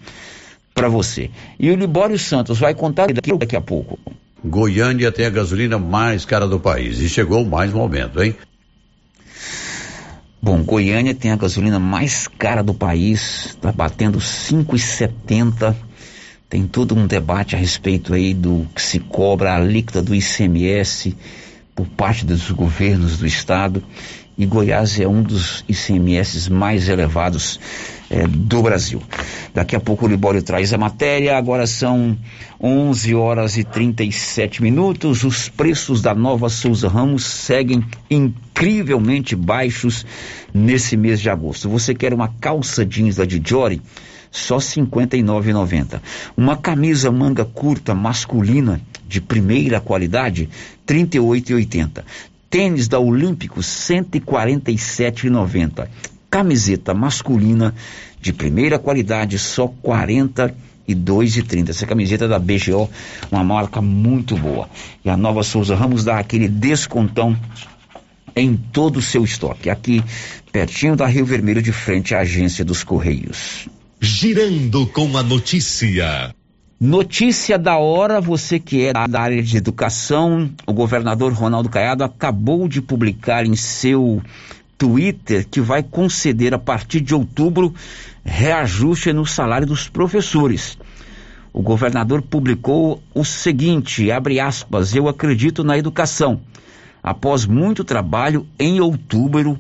[0.74, 1.30] para você.
[1.60, 3.99] E o Libório Santos vai contar daqui, daqui a pouco.
[4.43, 8.36] Goiânia tem a gasolina mais cara do país e chegou mais momento, hein?
[10.41, 15.76] Bom, Goiânia tem a gasolina mais cara do país, está batendo 5,70.
[16.47, 21.18] Tem todo um debate a respeito aí do que se cobra a alíquota do ICMS
[21.74, 23.84] por parte dos governos do estado
[24.38, 27.59] e Goiás é um dos ICMS mais elevados
[28.09, 29.01] é, do Brasil.
[29.53, 32.17] Daqui a pouco o Libório traz a matéria, agora são
[32.59, 35.23] 11 horas e 37 minutos.
[35.23, 40.05] Os preços da nova Souza Ramos seguem incrivelmente baixos
[40.53, 41.69] nesse mês de agosto.
[41.69, 43.81] Você quer uma calça jeans da Dijori?
[44.29, 46.01] Só R$ 59,90.
[46.36, 50.49] Uma camisa manga curta masculina de primeira qualidade,
[50.89, 52.03] R$ 38,80.
[52.50, 55.88] Tênis da Olímpico, R$ 147,90.
[56.30, 57.74] Camiseta masculina
[58.22, 59.74] de primeira qualidade, só R$
[60.88, 61.70] 42,30.
[61.70, 62.89] Essa camiseta da BGO,
[63.32, 64.70] uma marca muito boa.
[65.04, 67.38] E a Nova Souza Ramos dá aquele descontão
[68.36, 69.70] em todo o seu estoque.
[69.70, 70.04] Aqui,
[70.52, 73.70] pertinho da Rio Vermelho, de frente à agência dos Correios.
[74.02, 76.36] Girando com a notícia.
[76.80, 82.67] Notícia da hora, você que é da área de educação, o governador Ronaldo Caiado acabou
[82.67, 84.21] de publicar em seu
[84.78, 87.73] Twitter que vai conceder a partir de outubro
[88.26, 90.78] reajuste no salário dos professores.
[91.53, 96.41] O governador publicou o seguinte, abre aspas, eu acredito na educação.
[97.01, 99.57] Após muito trabalho, em outubro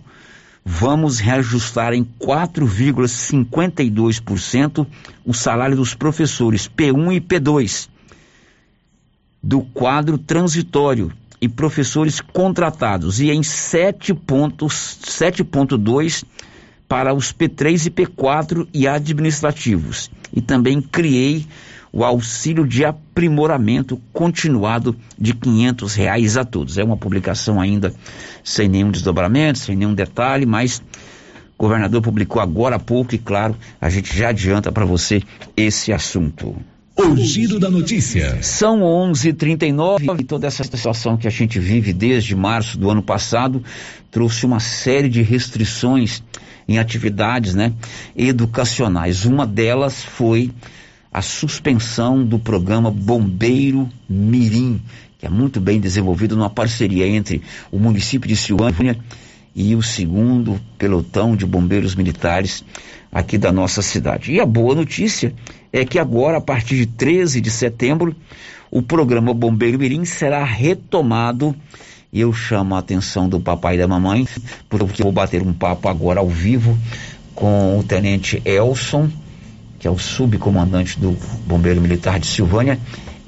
[0.65, 4.87] vamos reajustar em 4,52%
[5.23, 7.87] o salário dos professores P1 e P2
[9.43, 16.23] do quadro transitório e professores contratados e em 7,2
[16.87, 20.09] para os P3 e P4 e administrativos.
[20.33, 21.45] E também criei
[21.93, 26.77] o auxílio de aprimoramento continuado de quinhentos reais a todos.
[26.77, 27.93] É uma publicação ainda
[28.45, 30.81] sem nenhum desdobramento, sem nenhum detalhe, mas
[31.57, 35.23] o governador publicou agora há pouco e claro, a gente já adianta para você
[35.57, 36.55] esse assunto.
[36.97, 38.41] O giro da notícia.
[38.41, 43.61] São 11:39 e toda essa situação que a gente vive desde março do ano passado
[44.09, 46.23] trouxe uma série de restrições
[46.67, 47.73] em atividades, né,
[48.15, 49.25] educacionais.
[49.25, 50.51] Uma delas foi
[51.11, 54.81] a suspensão do programa Bombeiro Mirim,
[55.25, 58.97] é muito bem desenvolvido numa parceria entre o município de Silvânia
[59.55, 62.63] e o segundo pelotão de bombeiros militares
[63.11, 64.33] aqui da nossa cidade.
[64.33, 65.33] E a boa notícia
[65.71, 68.13] é que agora, a partir de 13 de setembro,
[68.69, 71.55] o programa Bombeiro Mirim será retomado.
[72.11, 74.27] E eu chamo a atenção do papai e da mamãe,
[74.69, 76.77] porque vou bater um papo agora ao vivo
[77.33, 79.09] com o tenente Elson,
[79.79, 82.79] que é o subcomandante do Bombeiro Militar de Silvânia,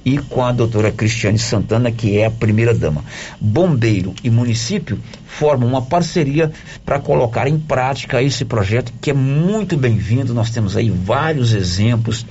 [0.08, 3.04] e com a doutora Cristiane Santana, que é a primeira dama.
[3.42, 6.50] Bombeiro e município formam uma parceria
[6.86, 10.34] para colocar em prática esse projeto que é muito bem-vindo.
[10.34, 12.26] Nós temos aí vários exemplos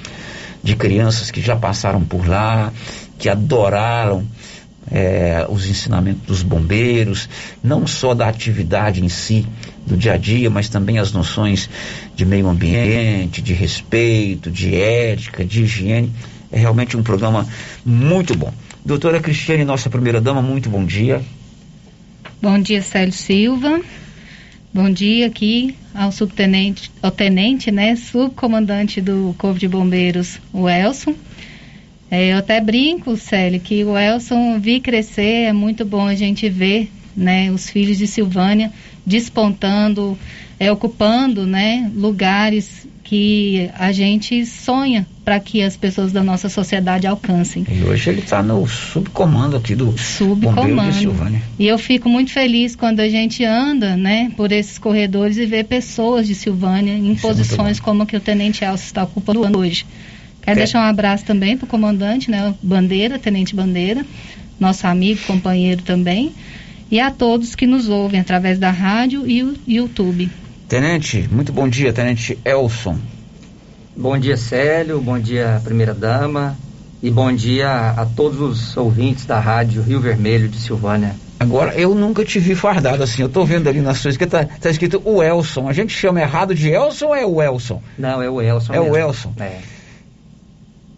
[0.62, 2.72] de crianças que já passaram por lá,
[3.18, 4.26] que adoraram
[4.90, 7.28] é, os ensinamentos dos bombeiros,
[7.62, 9.46] não só da atividade em si,
[9.86, 11.68] do dia a dia, mas também as noções
[12.14, 16.10] de meio ambiente, de respeito, de ética, de higiene.
[16.50, 17.46] É realmente um programa
[17.84, 18.52] muito bom.
[18.84, 21.22] Doutora Cristiane, nossa primeira dama, muito bom dia.
[22.40, 23.80] Bom dia, Célio Silva.
[24.72, 31.14] Bom dia aqui ao subtenente, ao tenente, né, subcomandante do Corpo de Bombeiros, o Elson.
[32.10, 36.48] É, eu até brinco, Célio, que o Elson vi crescer, é muito bom a gente
[36.48, 38.70] ver, né, os filhos de Silvânia
[39.04, 40.16] despontando,
[40.60, 47.06] é, ocupando, né, lugares que a gente sonha para que as pessoas da nossa sociedade
[47.06, 47.64] alcancem.
[47.70, 50.90] E hoje ele está no subcomando aqui do subcomando.
[50.90, 51.42] de Silvânia.
[51.56, 55.62] E eu fico muito feliz quando a gente anda, né, por esses corredores e vê
[55.62, 59.56] pessoas de Silvânia em Isso é posições é como que o Tenente Elcio está ocupando
[59.56, 59.86] hoje.
[60.42, 60.62] Quero é.
[60.62, 64.04] deixar um abraço também para o comandante, né, Bandeira, Tenente Bandeira,
[64.58, 66.32] nosso amigo, companheiro também,
[66.90, 70.28] e a todos que nos ouvem através da rádio e o YouTube.
[70.68, 72.98] Tenente, muito bom dia, Tenente Elson.
[73.96, 76.56] Bom dia, Célio, bom dia, primeira dama,
[77.00, 81.14] e bom dia a todos os ouvintes da rádio Rio Vermelho de Silvânia.
[81.38, 84.54] Agora, eu nunca te vi fardado assim, eu tô vendo ali na sua escrita, tá,
[84.60, 85.68] tá escrito o Elson.
[85.68, 87.80] A gente chama errado de Elson ou é o Elson?
[87.96, 88.92] Não, é o Elson É mesmo.
[88.92, 89.32] o Elson.
[89.38, 89.58] É.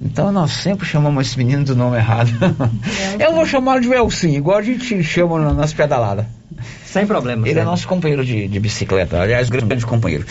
[0.01, 2.31] Então nós sempre chamamos esse menino do nome errado.
[3.21, 6.25] eu vou chamá-lo de Elson, igual a gente chama nas pedaladas.
[6.99, 7.49] Sem problema.
[7.49, 10.27] Ele é nosso companheiro de, de bicicleta, aliás, grande companheiro.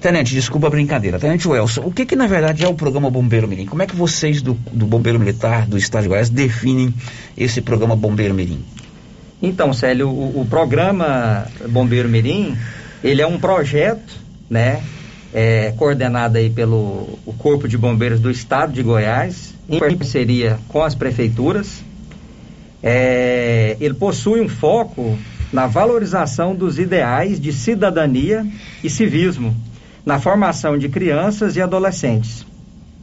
[0.00, 1.18] Tenente, desculpa a brincadeira.
[1.18, 3.66] Tenente Welson, o que que na verdade é o programa Bombeiro Mirim?
[3.66, 6.94] Como é que vocês do, do Bombeiro Militar do Estado de Goiás definem
[7.36, 8.64] esse programa Bombeiro Mirim?
[9.42, 12.56] Então, Célio, o, o programa Bombeiro Mirim,
[13.02, 14.14] ele é um projeto,
[14.48, 14.82] né,
[15.34, 20.84] é, coordenado aí pelo o Corpo de Bombeiros do Estado de Goiás, em parceria com
[20.84, 21.82] as prefeituras.
[22.80, 25.18] É, ele possui um foco
[25.56, 28.46] na valorização dos ideais de cidadania
[28.84, 29.56] e civismo,
[30.04, 32.44] na formação de crianças e adolescentes.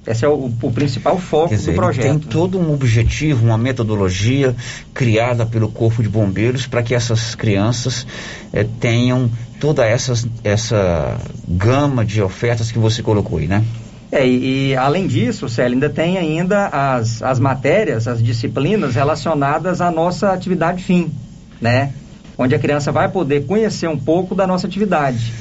[0.05, 2.05] Esse é o, o principal foco dizer, do projeto.
[2.05, 4.55] Tem todo um objetivo, uma metodologia
[4.93, 8.05] criada pelo Corpo de Bombeiros para que essas crianças
[8.53, 13.63] eh, tenham toda essa, essa gama de ofertas que você colocou aí, né?
[14.11, 19.81] É, e, e, além disso, Célio, ainda tem ainda as, as matérias, as disciplinas relacionadas
[19.81, 21.11] à nossa atividade fim,
[21.59, 21.93] né?
[22.37, 25.33] Onde a criança vai poder conhecer um pouco da nossa atividade.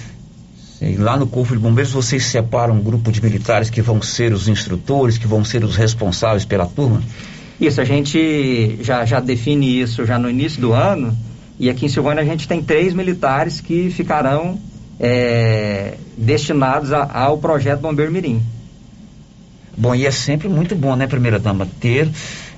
[0.81, 4.33] E lá no Corpo de Bombeiros vocês separam um grupo de militares que vão ser
[4.33, 7.03] os instrutores, que vão ser os responsáveis pela turma?
[7.61, 11.17] Isso, a gente já, já define isso já no início do ano.
[11.59, 14.59] E aqui em Silvânia a gente tem três militares que ficarão
[14.99, 18.43] é, destinados a, ao projeto Bombeiro Mirim.
[19.77, 22.09] Bom, e é sempre muito bom, né, primeira dama, ter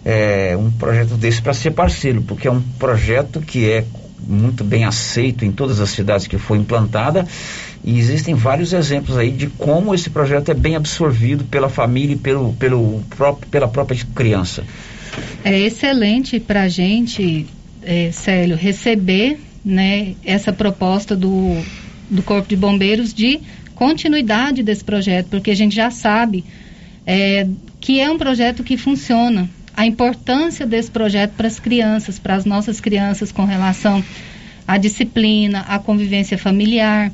[0.04, 3.84] é, um projeto desse para ser parceiro, porque é um projeto que é
[4.26, 7.26] muito bem aceito em todas as cidades que foi implantada
[7.84, 12.18] e existem vários exemplos aí de como esse projeto é bem absorvido pela família e
[12.18, 14.64] pelo, pelo próprio, pela própria criança.
[15.44, 17.46] É excelente para a gente,
[17.82, 21.62] é, Célio, receber né, essa proposta do,
[22.10, 23.40] do Corpo de Bombeiros de
[23.74, 26.44] continuidade desse projeto, porque a gente já sabe
[27.06, 27.46] é,
[27.80, 29.48] que é um projeto que funciona.
[29.76, 34.02] A importância desse projeto para as crianças, para as nossas crianças com relação
[34.66, 37.12] à disciplina, à convivência familiar.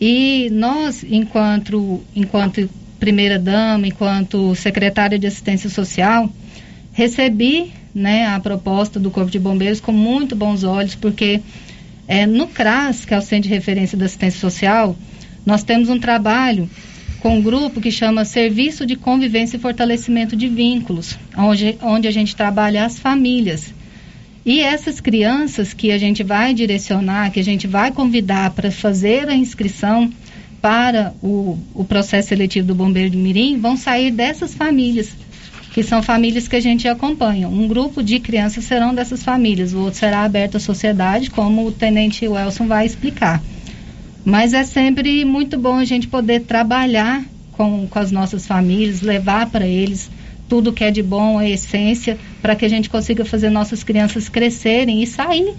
[0.00, 2.68] E nós, enquanto, enquanto
[2.98, 6.30] primeira dama, enquanto secretária de assistência social,
[6.92, 11.40] recebi né, a proposta do Corpo de Bombeiros com muito bons olhos, porque
[12.08, 14.96] é, no CRAS, que é o Centro de Referência da Assistência Social,
[15.44, 16.68] nós temos um trabalho
[17.24, 22.10] com um grupo que chama Serviço de Convivência e Fortalecimento de Vínculos, onde, onde a
[22.10, 23.72] gente trabalha as famílias.
[24.44, 29.26] E essas crianças que a gente vai direcionar, que a gente vai convidar para fazer
[29.30, 30.12] a inscrição
[30.60, 35.16] para o, o processo seletivo do Bombeiro de Mirim, vão sair dessas famílias
[35.72, 37.48] que são famílias que a gente acompanha.
[37.48, 41.72] Um grupo de crianças serão dessas famílias, o outro será aberto à sociedade, como o
[41.72, 43.42] tenente Wilson vai explicar.
[44.24, 47.22] Mas é sempre muito bom a gente poder trabalhar
[47.52, 50.10] com, com as nossas famílias, levar para eles
[50.48, 54.28] tudo que é de bom, a essência, para que a gente consiga fazer nossas crianças
[54.28, 55.54] crescerem e sair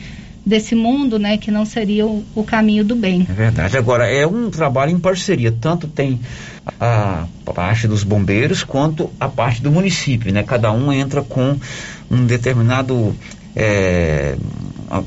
[0.45, 3.25] desse mundo, né, que não seria o, o, caminho do bem.
[3.27, 3.75] É verdade.
[3.77, 6.19] Agora, é um trabalho em parceria, tanto tem
[6.79, 10.43] a parte dos bombeiros quanto a parte do município, né?
[10.43, 11.57] Cada um entra com
[12.11, 13.15] um determinado
[13.55, 14.35] é,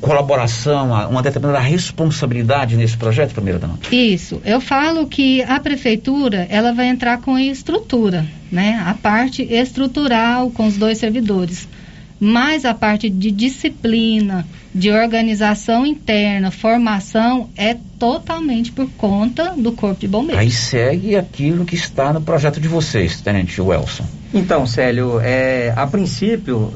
[0.01, 3.79] colaboração, uma determinada responsabilidade nesse projeto, primeira dama?
[3.91, 4.41] Isso.
[4.45, 8.83] Eu falo que a prefeitura ela vai entrar com a estrutura, né?
[8.87, 11.69] A parte estrutural com os dois servidores
[12.21, 20.01] mas a parte de disciplina, de organização interna, formação, é totalmente por conta do Corpo
[20.01, 20.41] de Bombeiros.
[20.41, 24.05] Aí segue aquilo que está no projeto de vocês, Tenente Welson.
[24.35, 26.73] Então, Célio, é, a princípio,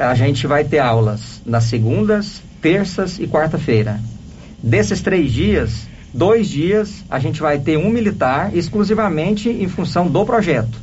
[0.00, 4.00] a gente vai ter aulas nas segundas, terças e quarta-feira.
[4.62, 10.24] Desses três dias, dois dias a gente vai ter um militar exclusivamente em função do
[10.24, 10.80] projeto.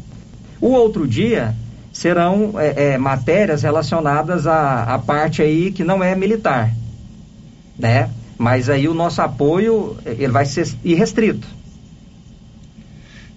[0.62, 1.56] O outro dia
[1.92, 6.72] serão é, é, matérias relacionadas à, à parte aí que não é militar,
[7.78, 8.10] né?
[8.38, 11.48] Mas aí o nosso apoio ele vai ser irrestrito.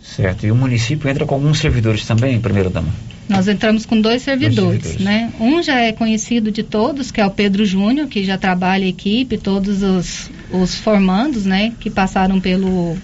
[0.03, 0.45] Certo.
[0.45, 2.93] E o município entra com alguns servidores também, primeira dama?
[3.31, 5.05] Nós entramos com dois servidores, dois servidores.
[5.05, 5.33] né?
[5.41, 8.89] Um já é conhecido de todos, que é o Pedro Júnior, que já trabalha a
[8.89, 11.73] equipe, todos os, os formandos, né?
[11.79, 12.97] Que passaram pelo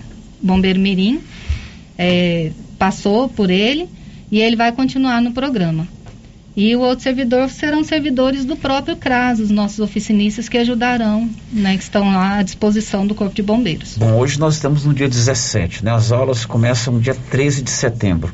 [0.42, 1.20] Bombeiro Mirim,
[1.96, 3.88] é, passou por ele
[4.30, 5.86] e ele vai continuar no programa.
[6.56, 11.76] E o outro servidor serão servidores do próprio CRAS, os nossos oficinistas que ajudarão, né,
[11.76, 13.98] que estão lá à disposição do Corpo de Bombeiros.
[13.98, 15.92] Bom, hoje nós estamos no dia 17, né?
[15.92, 18.32] As aulas começam no dia 13 de setembro.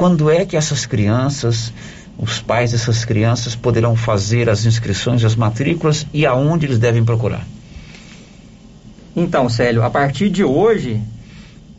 [0.00, 1.70] Quando é que essas crianças,
[2.16, 7.46] os pais dessas crianças poderão fazer as inscrições, as matrículas e aonde eles devem procurar?
[9.14, 11.02] Então, Célio, a partir de hoje,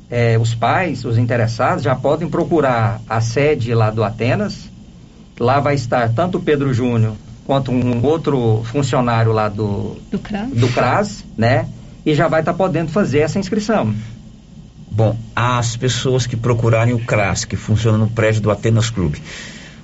[0.08, 4.70] é, os pais, os interessados, já podem procurar a sede lá do Atenas.
[5.40, 7.16] Lá vai estar tanto o Pedro Júnior
[7.48, 10.50] quanto um outro funcionário lá do, do, CRAS.
[10.52, 11.68] do CRAS, né?
[12.06, 13.96] E já vai estar tá podendo fazer essa inscrição.
[14.94, 19.22] Bom, as pessoas que procurarem o CRAS, que funciona no prédio do Atenas Clube,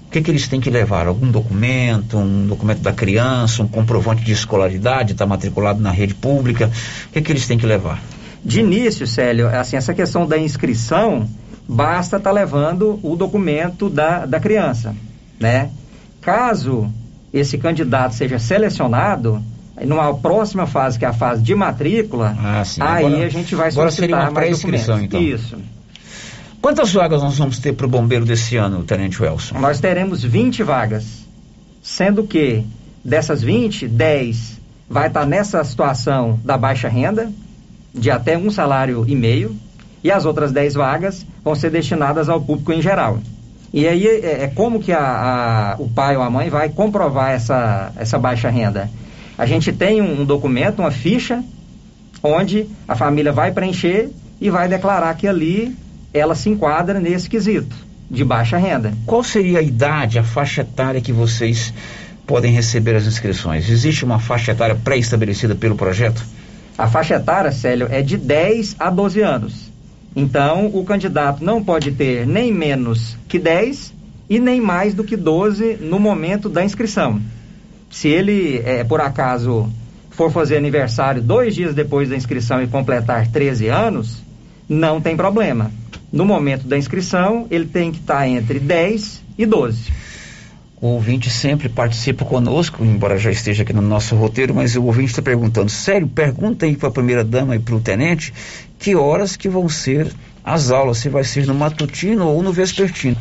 [0.05, 1.07] o que, que eles têm que levar?
[1.07, 6.69] Algum documento, um documento da criança, um comprovante de escolaridade, está matriculado na rede pública?
[7.07, 8.01] O que, que eles têm que levar?
[8.43, 11.27] De início, Célio, assim, essa questão da inscrição,
[11.67, 14.93] basta estar tá levando o documento da, da criança,
[15.39, 15.69] né?
[16.21, 16.91] Caso
[17.33, 19.41] esse candidato seja selecionado,
[19.85, 23.71] numa próxima fase, que é a fase de matrícula, ah, aí agora, a gente vai
[23.71, 25.01] solicitar mais documentos.
[25.01, 25.21] Então.
[25.21, 25.57] Isso.
[26.61, 29.59] Quantas vagas nós vamos ter para o bombeiro desse ano, Tenente Wilson?
[29.59, 31.25] Nós teremos 20 vagas,
[31.81, 32.65] sendo que
[33.03, 34.59] dessas 20, 10
[34.89, 37.31] vai estar tá nessa situação da baixa renda,
[37.93, 39.55] de até um salário e meio,
[40.03, 43.19] e as outras 10 vagas vão ser destinadas ao público em geral.
[43.73, 47.31] E aí é, é como que a, a, o pai ou a mãe vai comprovar
[47.31, 48.89] essa, essa baixa renda.
[49.37, 51.43] A gente tem um, um documento, uma ficha,
[52.23, 54.09] onde a família vai preencher
[54.41, 55.75] e vai declarar que ali
[56.13, 57.75] ela se enquadra nesse quesito
[58.09, 58.93] de baixa renda.
[59.05, 61.73] Qual seria a idade, a faixa etária que vocês
[62.25, 63.69] podem receber as inscrições?
[63.69, 66.25] Existe uma faixa etária pré-estabelecida pelo projeto?
[66.77, 69.71] A faixa etária, Célio, é de 10 a 12 anos.
[70.15, 73.93] Então, o candidato não pode ter nem menos que 10
[74.29, 77.21] e nem mais do que 12 no momento da inscrição.
[77.89, 79.71] Se ele, é, por acaso,
[80.09, 84.21] for fazer aniversário dois dias depois da inscrição e completar 13 anos,
[84.67, 85.71] não tem problema.
[86.11, 89.91] No momento da inscrição, ele tem que estar entre 10 e 12.
[90.79, 95.09] O ouvinte sempre participa conosco, embora já esteja aqui no nosso roteiro, mas o ouvinte
[95.09, 98.31] está perguntando, sério, pergunta aí para a primeira dama e para o tenente,
[98.77, 100.13] que horas que vão ser
[100.43, 103.17] as aulas, se vai ser no matutino ou no vespertino.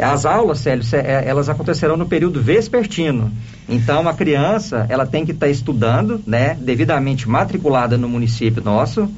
[0.00, 3.30] As aulas, Célio, cé- é, elas acontecerão no período vespertino.
[3.68, 9.08] Então, a criança, ela tem que estar estudando, né, devidamente matriculada no município nosso,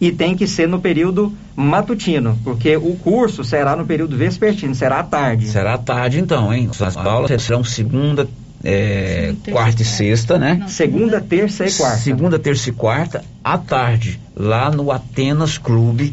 [0.00, 4.98] e tem que ser no período matutino, porque o curso será no período vespertino, será
[5.00, 5.46] à tarde.
[5.46, 6.68] Será à tarde então, hein?
[6.78, 8.28] As aulas serão segunda,
[8.62, 10.64] é, quarta e sexta, né?
[10.68, 11.98] Segunda, terça e quarta.
[11.98, 16.12] Segunda, terça e quarta, à tarde, lá no Atenas Clube.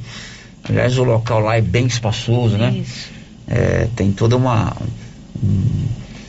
[0.70, 2.72] Aliás, o local lá é bem espaçoso, né?
[2.78, 3.10] Isso.
[3.54, 4.76] É, tem toda uma.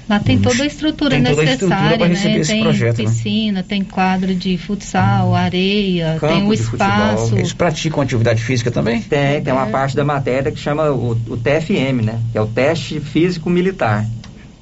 [0.08, 2.40] Lá tem toda a estrutura Tem toda a necessária, estrutura né?
[2.40, 3.04] esse tem projeto, né?
[3.04, 7.16] piscina, tem quadro de futsal, areia, Campo tem o de espaço.
[7.18, 7.38] futebol.
[7.38, 9.00] Eles praticam atividade física também?
[9.00, 12.18] Tem, tem uma parte da matéria que chama o, o TFM, né?
[12.32, 14.04] Que é o teste físico militar.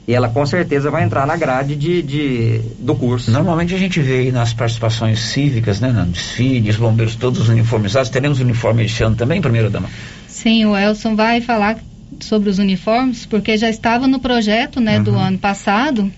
[0.06, 3.30] E ela com certeza vai entrar na grade de, de- do curso.
[3.30, 5.90] Normalmente a gente vê aí nas participações cívicas, né?
[5.90, 8.11] No desfile, os bombeiros todos uniformizados.
[8.11, 9.88] Teremos uniforme este ano também, primeira dama?
[10.28, 11.78] Sim, o Elson vai falar
[12.24, 15.04] sobre os uniformes, porque já estava no projeto, né, Uhum.
[15.04, 16.10] do ano passado.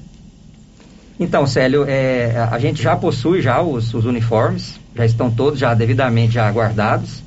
[1.21, 5.73] Então, Célio, é, a gente já possui já os, os uniformes, já estão todos já
[5.75, 7.23] devidamente já guardados.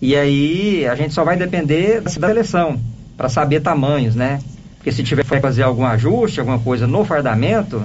[0.00, 2.80] E aí a gente só vai depender da seleção
[3.16, 4.40] para saber tamanhos, né?
[4.76, 7.82] Porque se tiver que fazer algum ajuste, alguma coisa no fardamento,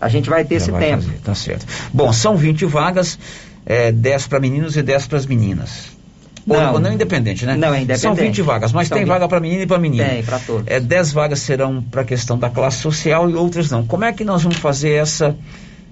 [0.00, 1.02] a gente vai ter Já esse vai tempo.
[1.02, 1.66] fazer, tá certo.
[1.92, 3.18] Bom, são 20 vagas,
[3.66, 5.97] é, 10 para meninos e 10 para as meninas.
[6.56, 6.74] Não.
[6.74, 7.56] Ou, não é independente, né?
[7.56, 8.00] Não, é independente.
[8.00, 9.12] São 20 vagas, mas São tem 20.
[9.12, 10.04] vaga para menino e para menina.
[10.04, 10.66] Tem, para todos.
[10.66, 13.84] É, 10 vagas serão para a questão da classe social e outras não.
[13.86, 15.36] Como é que nós vamos fazer essa,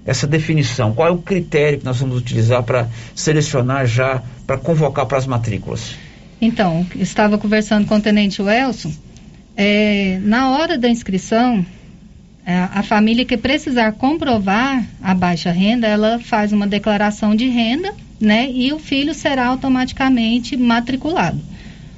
[0.04, 0.92] essa definição?
[0.94, 5.26] Qual é o critério que nós vamos utilizar para selecionar já, para convocar para as
[5.26, 5.94] matrículas?
[6.40, 8.92] Então, estava conversando com o tenente Welson.
[9.57, 11.64] é, na hora da inscrição,
[12.44, 17.92] é, a família que precisar comprovar a baixa renda, ela faz uma declaração de renda,
[18.20, 18.50] né?
[18.50, 21.40] E o filho será automaticamente matriculado.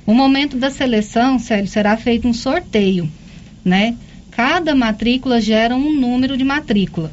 [0.07, 3.09] O momento da seleção, Célio, será feito um sorteio,
[3.65, 3.97] né?
[4.31, 7.11] Cada matrícula gera um número de matrícula.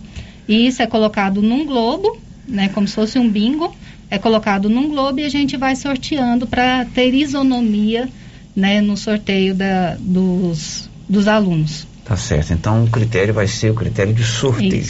[0.48, 2.70] E isso é colocado num globo, né?
[2.70, 3.76] Como se fosse um bingo.
[4.10, 8.08] É colocado num globo e a gente vai sorteando para ter isonomia,
[8.56, 8.80] né?
[8.80, 11.88] No sorteio da, dos, dos alunos.
[12.06, 12.54] Tá certo.
[12.54, 14.86] Então o critério vai ser o critério de sorteio.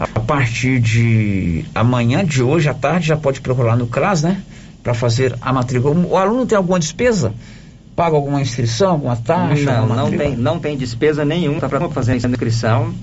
[0.00, 4.40] A partir de amanhã, de hoje à tarde, já pode procurar no CRAS, né?
[4.82, 5.94] Para fazer a matrícula.
[5.94, 7.34] O aluno tem alguma despesa?
[7.94, 9.64] Paga alguma inscrição, alguma taxa?
[9.64, 12.94] Não, alguma não tem, não tem despesa nenhuma para fazer a inscrição.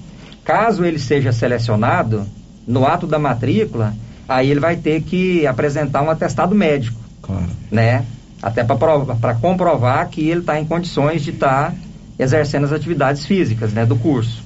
[0.43, 2.25] Caso ele seja selecionado,
[2.67, 3.93] no ato da matrícula,
[4.27, 7.45] aí ele vai ter que apresentar um atestado médico, Claro.
[7.71, 8.03] né?
[8.41, 11.73] Até para comprovar que ele está em condições de estar
[12.17, 14.43] exercendo as atividades físicas, né, do curso.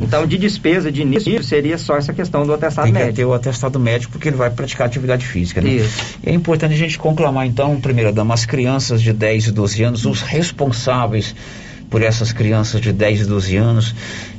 [0.00, 3.16] Então, de despesa de início seria só essa questão do atestado Tem que médico.
[3.16, 5.70] ter o atestado médico porque ele vai praticar atividade física, né?
[5.70, 6.18] Isso.
[6.24, 9.82] E é importante a gente conclamar, então, primeira dama, as crianças de 10 e 12
[9.82, 11.34] anos, os responsáveis
[11.90, 13.94] por essas crianças de 10 e 12 anos,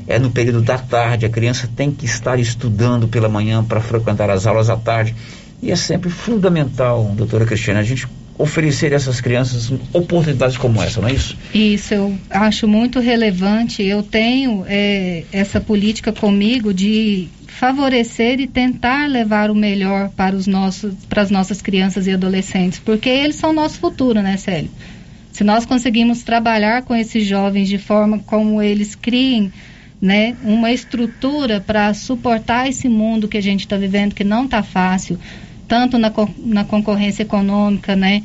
[0.08, 4.30] é no período da tarde, a criança tem que estar estudando pela manhã para frequentar
[4.30, 5.14] as aulas à tarde.
[5.62, 8.08] E é sempre fundamental, doutora Cristina, a gente
[8.40, 11.38] oferecer a essas crianças oportunidades como essa, não é isso?
[11.54, 13.84] Isso eu acho muito relevante.
[13.84, 20.48] Eu tenho eh, essa política comigo de favorecer e tentar levar o melhor para os
[20.48, 24.72] nossos, para as nossas crianças e adolescentes, porque eles são o nosso futuro, né, Célio?
[25.34, 29.52] Se nós conseguimos trabalhar com esses jovens de forma como eles criem,
[30.02, 34.64] né, uma estrutura para suportar esse mundo que a gente está vivendo, que não está
[34.64, 35.20] fácil,
[35.70, 38.24] tanto na, na concorrência econômica, né,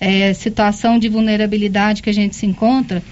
[0.00, 3.02] é, situação de vulnerabilidade que a gente se encontra.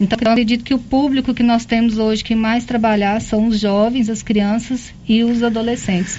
[0.00, 3.60] Então, eu acredito que o público que nós temos hoje que mais trabalhar são os
[3.60, 6.18] jovens, as crianças e os adolescentes.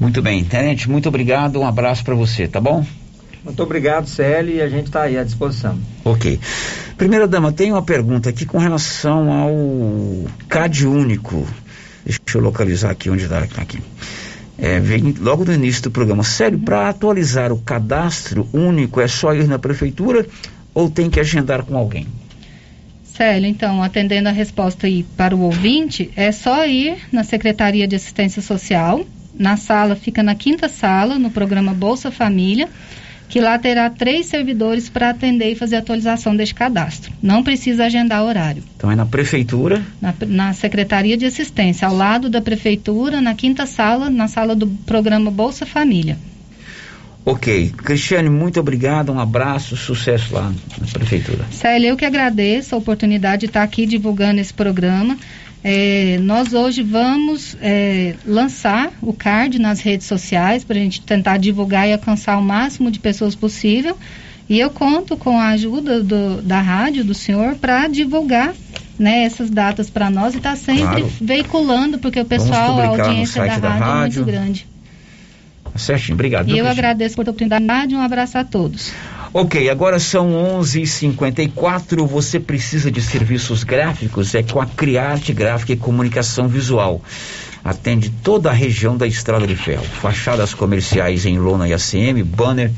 [0.00, 2.84] Muito bem, Tenente, muito obrigado, um abraço para você, tá bom?
[3.44, 5.78] Muito obrigado, Célio, e a gente está aí à disposição.
[6.04, 6.40] Ok.
[6.96, 11.46] Primeira dama, tem uma pergunta aqui com relação ao CAD único.
[12.04, 13.78] Deixa eu localizar aqui onde está aqui.
[14.56, 16.22] É, vem logo no início do programa.
[16.22, 20.26] Sério, para atualizar o cadastro único é só ir na prefeitura
[20.72, 22.06] ou tem que agendar com alguém?
[23.02, 27.94] Célio, então, atendendo a resposta aí para o ouvinte, é só ir na Secretaria de
[27.94, 29.04] Assistência Social,
[29.38, 32.68] na sala, fica na quinta sala, no programa Bolsa Família,
[33.28, 37.12] que lá terá três servidores para atender e fazer atualização deste cadastro.
[37.22, 38.62] Não precisa agendar horário.
[38.76, 39.82] Então é na prefeitura.
[40.00, 44.66] Na, na Secretaria de Assistência, ao lado da prefeitura, na quinta sala, na sala do
[44.66, 46.16] programa Bolsa Família.
[47.24, 47.72] Ok.
[47.78, 51.44] Cristiane, muito obrigado, um abraço, sucesso lá na prefeitura.
[51.50, 55.16] Célia, eu que agradeço a oportunidade de estar aqui divulgando esse programa.
[55.66, 61.38] É, nós hoje vamos é, lançar o card nas redes sociais para a gente tentar
[61.38, 63.96] divulgar e alcançar o máximo de pessoas possível.
[64.46, 68.52] E eu conto com a ajuda do, da rádio, do senhor, para divulgar
[68.98, 71.12] né, essas datas para nós e estar tá sempre claro.
[71.18, 74.66] veiculando, porque o pessoal, a audiência da, da rádio, rádio, é muito grande.
[75.76, 76.50] Certinho, obrigado.
[76.50, 78.92] E eu agradeço por a oportunidade, um abraço a todos.
[79.36, 80.30] Ok, agora são
[80.60, 82.06] 11:54.
[82.06, 84.32] Você precisa de serviços gráficos?
[84.32, 87.02] É com a Criarte Gráfica e Comunicação Visual.
[87.64, 89.82] Atende toda a região da Estrada de Ferro.
[89.82, 92.70] Fachadas comerciais em lona e ACM, banner,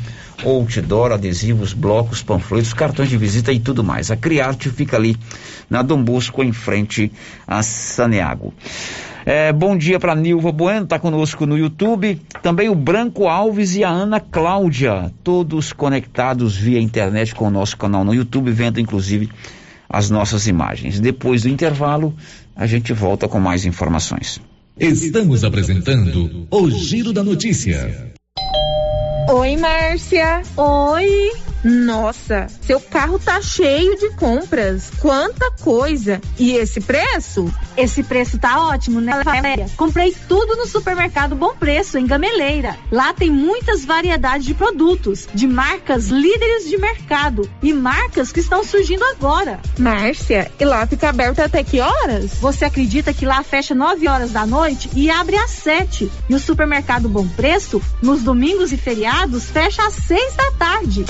[0.43, 4.11] outdoor, adesivos, blocos, panfletos, cartões de visita e tudo mais.
[4.11, 5.15] A Criarte fica ali
[5.69, 7.13] na Dom Bosco, em frente
[7.47, 8.55] a Saneago.
[9.29, 12.21] É, bom dia para Nilva Bueno, está conosco no YouTube.
[12.45, 17.77] Também o Branco Alves e a Ana Cláudia, todos conectados via internet com o nosso
[17.77, 19.29] canal no YouTube, vendo inclusive
[19.89, 21.01] as nossas imagens.
[21.01, 22.15] Depois do intervalo,
[22.55, 24.41] a gente volta com mais informações.
[24.79, 28.13] Estamos apresentando o Giro da Notícia.
[29.29, 30.43] Oi, Márcia.
[30.57, 31.46] Oi.
[31.65, 34.91] Nossa, seu carro tá cheio de compras.
[35.01, 36.21] Quanta coisa!
[36.39, 37.53] E esse preço?
[37.77, 39.67] Esse preço tá ótimo, né, Valéria?
[39.77, 42.77] Comprei tudo no supermercado Bom Preço, em Gameleira.
[42.91, 48.65] Lá tem muitas variedades de produtos, de marcas líderes de mercado e marcas que estão
[48.65, 49.61] surgindo agora.
[49.79, 52.33] Márcia, e lá fica aberto até que horas?
[52.41, 56.11] Você acredita que lá fecha 9 horas da noite e abre às 7?
[56.29, 61.05] E o supermercado Bom Preço, nos domingos e feriados, fecha às 6 da tarde.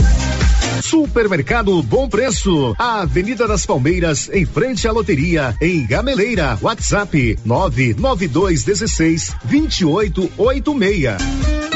[0.83, 6.59] Supermercado Bom Preço, a Avenida das Palmeiras, em frente à loteria, em Gameleira.
[6.63, 11.76] WhatsApp 99216 2886.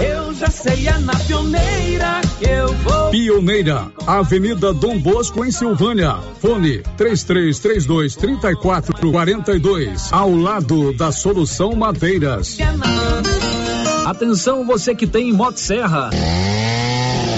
[0.00, 3.10] Eu já sei, é na pioneira que eu vou.
[3.10, 6.16] Pioneira, Avenida Dom Bosco, em Silvânia.
[6.40, 10.12] Fone 3332 3442.
[10.12, 12.58] Ao lado da Solução Madeiras.
[14.04, 16.10] Atenção, você que tem Motosserra.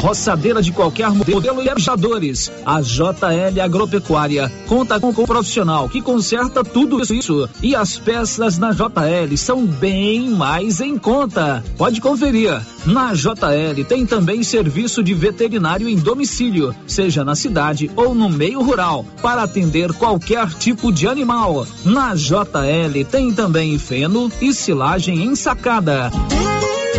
[0.01, 2.51] Roçadeira de qualquer modelo e abjadores.
[2.64, 7.49] A JL Agropecuária conta com um profissional que conserta tudo isso.
[7.62, 11.62] E as peças na JL são bem mais em conta.
[11.76, 12.61] Pode conferir.
[12.84, 18.62] Na JL tem também serviço de veterinário em domicílio, seja na cidade ou no meio
[18.62, 21.66] rural, para atender qualquer tipo de animal.
[21.84, 26.11] Na JL tem também feno e silagem ensacada.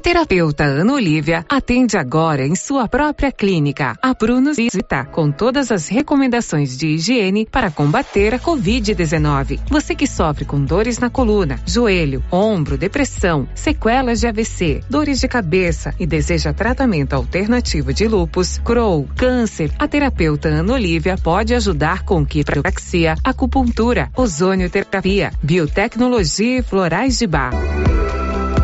[0.00, 5.88] Terapeuta Ana Olivia atende agora em sua própria clínica, a Prunus Visita, com todas as
[5.88, 9.60] recomendações de higiene para combater a Covid-19.
[9.68, 15.28] Você que sofre com dores na coluna, joelho, ombro, depressão, sequelas de AVC, dores de
[15.28, 22.04] cabeça e deseja tratamento alternativo de lupus, Crohn, câncer, a terapeuta Ana Olivia pode ajudar
[22.04, 27.52] com quiropraxia, acupuntura, ozonioterapia, biotecnologia e florais de bar.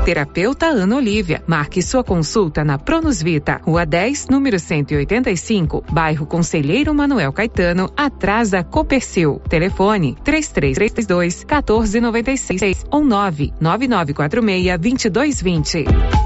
[0.07, 1.43] Terapeuta Ana Olivia.
[1.49, 8.51] Marque sua consulta na Pronus Vita, Rua 10, número 185, bairro Conselheiro Manuel Caetano, atrás
[8.51, 9.43] da Copercil.
[9.49, 16.26] Telefone 3332 1496 ou 99946 2220.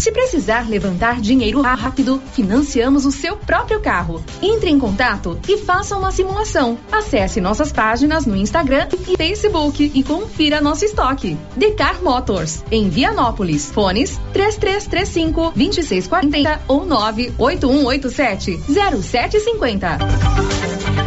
[0.00, 4.22] Se precisar levantar dinheiro rápido, financiamos o seu próprio carro.
[4.40, 6.78] Entre em contato e faça uma simulação.
[6.90, 11.36] Acesse nossas páginas no Instagram e Facebook e confira nosso estoque.
[11.56, 13.70] Decar Motors, em Vianópolis.
[13.70, 18.60] Fones 3335 2640 ou 98187
[19.02, 19.98] 0750.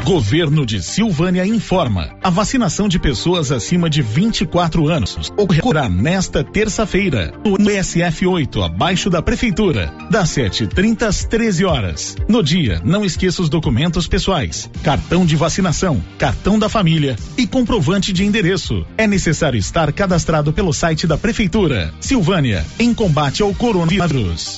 [0.04, 2.18] Governo de Silvânia informa.
[2.24, 9.12] A vacinação de pessoas acima de 24 anos ocorrerá nesta terça-feira no SF 8, abaixo
[9.12, 12.16] da prefeitura, das 7h30 às 13 horas.
[12.28, 18.12] No dia, não esqueça os documentos pessoais, cartão de vacinação, cartão da família e comprovante
[18.12, 18.84] de endereço.
[18.98, 21.94] É necessário estar cadastrado pelo site da prefeitura.
[22.00, 24.58] Silvânia, em combate ao coronavírus.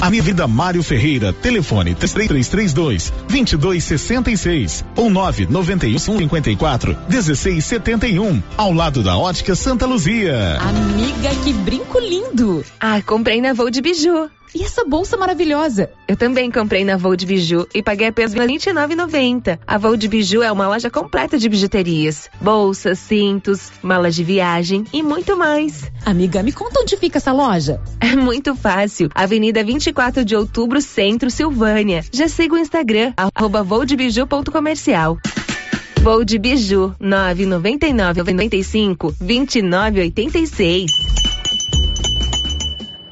[0.00, 9.84] Avenida Mário Ferreira, telefone 3332 2266 ou 991 54 1671, ao lado da Ótica Santa
[9.84, 10.58] Luzia.
[10.58, 12.64] Amiga, que brinco lindo!
[12.80, 14.30] Ah, comprei na Voo de Biju.
[14.54, 15.90] E essa bolsa maravilhosa?
[16.08, 19.58] Eu também comprei na Voo de Biju e paguei apenas R$ 29,90.
[19.66, 24.84] A Voo de Biju é uma loja completa de bijuterias, bolsas, cintos, malas de viagem
[24.92, 25.90] e muito mais.
[26.04, 27.80] Amiga, me conta onde fica essa loja?
[28.00, 29.08] É muito fácil.
[29.14, 32.04] Avenida 24 de Outubro, Centro, Silvânia.
[32.12, 35.16] Já siga o Instagram, arroba voodebiju.comercial.
[36.02, 40.90] Voo de Biju, 999 95 2986.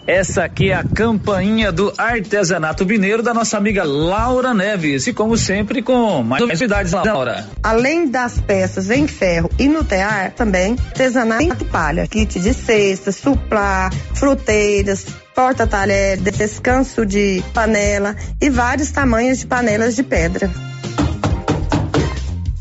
[0.08, 5.06] Essa aqui é a campainha do artesanato mineiro da nossa amiga Laura Neves.
[5.06, 7.46] E como sempre, com mais novidades, Laura.
[7.62, 13.90] Além das peças em ferro e no tear, também artesanato palha, kit de cestas, suplá,
[14.14, 15.04] fruteiras,
[15.34, 20.50] porta-talher, descanso de panela e vários tamanhos de panelas de pedra.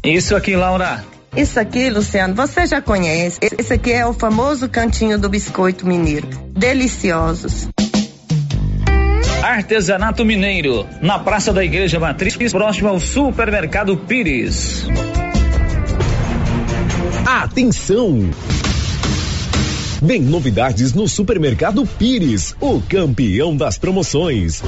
[0.04, 1.02] Isso aqui, Laura.
[1.38, 3.38] Isso aqui, Luciano, você já conhece.
[3.60, 6.28] Esse aqui é o famoso cantinho do biscoito mineiro.
[6.58, 7.68] Deliciosos.
[9.44, 14.88] Artesanato Mineiro, na Praça da Igreja Matriz, próximo ao Supermercado Pires.
[17.24, 18.32] Atenção!
[20.02, 24.64] Vem novidades no Supermercado Pires, o campeão das promoções.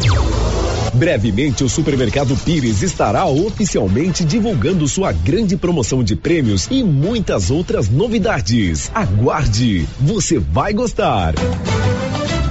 [0.94, 7.90] Brevemente, o Supermercado Pires estará oficialmente divulgando sua grande promoção de prêmios e muitas outras
[7.90, 8.92] novidades.
[8.94, 11.34] Aguarde, você vai gostar.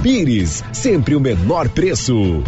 [0.01, 2.41] Pires, sempre o menor preço.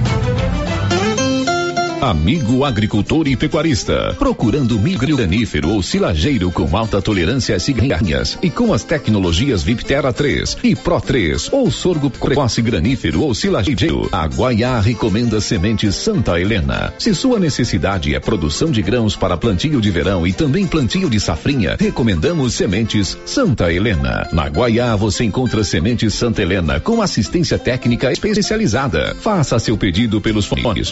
[2.01, 8.49] Amigo agricultor e pecuarista, procurando milho granífero ou silageiro com alta tolerância às cigarrinhas e
[8.49, 14.25] com as tecnologias Viptera 3 e Pro 3 ou sorgo precoce granífero ou silageiro, a
[14.25, 16.91] Guaiá recomenda sementes Santa Helena.
[16.97, 21.19] Se sua necessidade é produção de grãos para plantio de verão e também plantio de
[21.19, 24.27] safrinha, recomendamos sementes Santa Helena.
[24.33, 29.15] Na Guaiá você encontra sementes Santa Helena com assistência técnica especializada.
[29.21, 30.91] Faça seu pedido pelos fones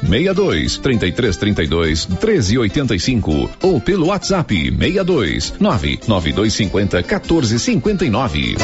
[0.00, 8.56] 62 33 32 13 85 ou pelo WhatsApp 62 99250 14 59.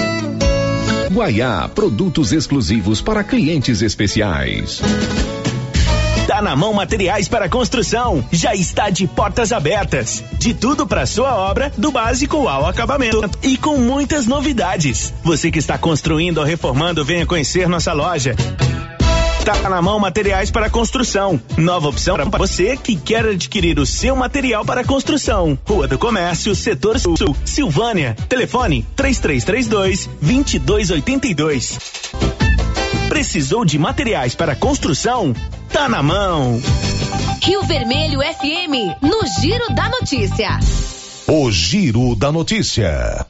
[1.12, 4.80] Guaiá, produtos exclusivos para clientes especiais.
[6.26, 8.24] Tá na mão materiais para construção.
[8.32, 10.24] Já está de portas abertas.
[10.38, 13.30] De tudo para sua obra, do básico ao acabamento.
[13.42, 15.12] E com muitas novidades.
[15.22, 18.34] Você que está construindo ou reformando, venha conhecer nossa loja.
[19.44, 21.38] Tá na mão materiais para construção.
[21.58, 25.58] Nova opção para você que quer adquirir o seu material para construção.
[25.66, 27.14] Rua do Comércio, Setor Sul,
[27.44, 28.16] Silvânia.
[28.26, 31.78] Telefone 3332 2282.
[33.10, 35.34] Precisou de materiais para construção?
[35.70, 36.58] Tá na mão.
[37.42, 40.58] Rio Vermelho FM, no Giro da Notícia.
[41.26, 43.26] O Giro da Notícia.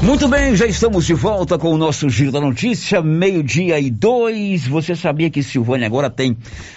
[0.00, 4.64] Muito bem, já estamos de volta com o nosso Giro da Notícia, meio-dia e dois.
[4.66, 6.36] Você sabia que Silvânia agora tem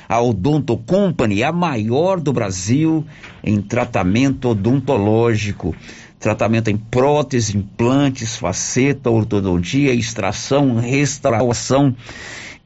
[0.09, 3.05] a Odonto Company, a maior do Brasil
[3.43, 5.75] em tratamento odontológico.
[6.19, 11.95] Tratamento em prótese, implantes, faceta, ortodontia, extração, restauração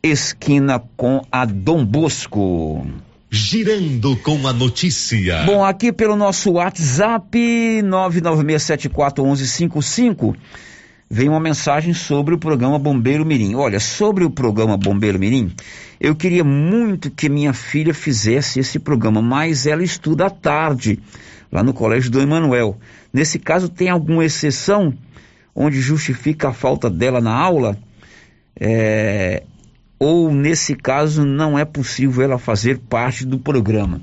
[0.02, 2.86] esquina com a Dom Bosco.
[3.30, 5.44] Girando com a notícia.
[5.44, 7.38] Bom, aqui pelo nosso WhatsApp
[7.82, 10.34] 996741155
[11.12, 13.54] vem uma mensagem sobre o programa Bombeiro Mirim.
[13.54, 15.52] Olha, sobre o programa Bombeiro Mirim,
[16.00, 20.98] eu queria muito que minha filha fizesse esse programa, mas ela estuda à tarde,
[21.52, 22.78] lá no Colégio do Emanuel.
[23.12, 24.94] Nesse caso, tem alguma exceção
[25.54, 27.76] onde justifica a falta dela na aula?
[28.58, 29.42] É,
[29.98, 34.00] ou nesse caso não é possível ela fazer parte do programa?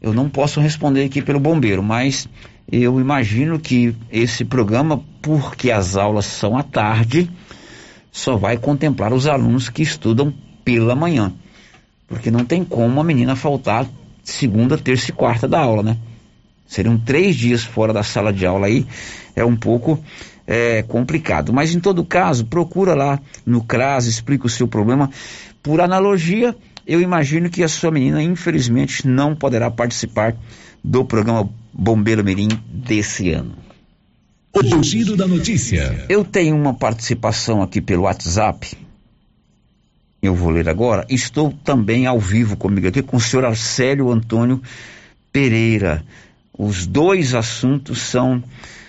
[0.00, 2.26] Eu não posso responder aqui pelo bombeiro, mas
[2.72, 7.30] eu imagino que esse programa, porque as aulas são à tarde,
[8.10, 10.32] só vai contemplar os alunos que estudam
[10.64, 11.32] pela manhã.
[12.08, 13.86] Porque não tem como a menina faltar
[14.24, 15.98] segunda, terça e quarta da aula, né?
[16.66, 18.86] Seriam três dias fora da sala de aula aí,
[19.36, 20.02] é um pouco
[20.46, 21.52] é, complicado.
[21.52, 25.10] Mas em todo caso, procura lá no CRAS, explica o seu problema.
[25.62, 26.56] Por analogia,
[26.86, 30.34] eu imagino que a sua menina, infelizmente, não poderá participar
[30.82, 33.56] do programa Bombeiro Mirim desse ano.
[34.54, 36.04] O giro da notícia.
[36.08, 38.76] Eu tenho uma participação aqui pelo WhatsApp.
[40.20, 41.06] Eu vou ler agora.
[41.08, 44.60] Estou também ao vivo comigo aqui com o senhor Arcélio Antônio
[45.32, 46.04] Pereira.
[46.56, 48.44] Os dois assuntos são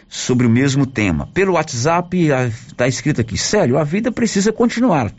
[0.09, 1.27] sobre o mesmo tema.
[1.33, 2.27] Pelo WhatsApp
[2.67, 5.11] está escrito aqui: Célio, a vida precisa continuar.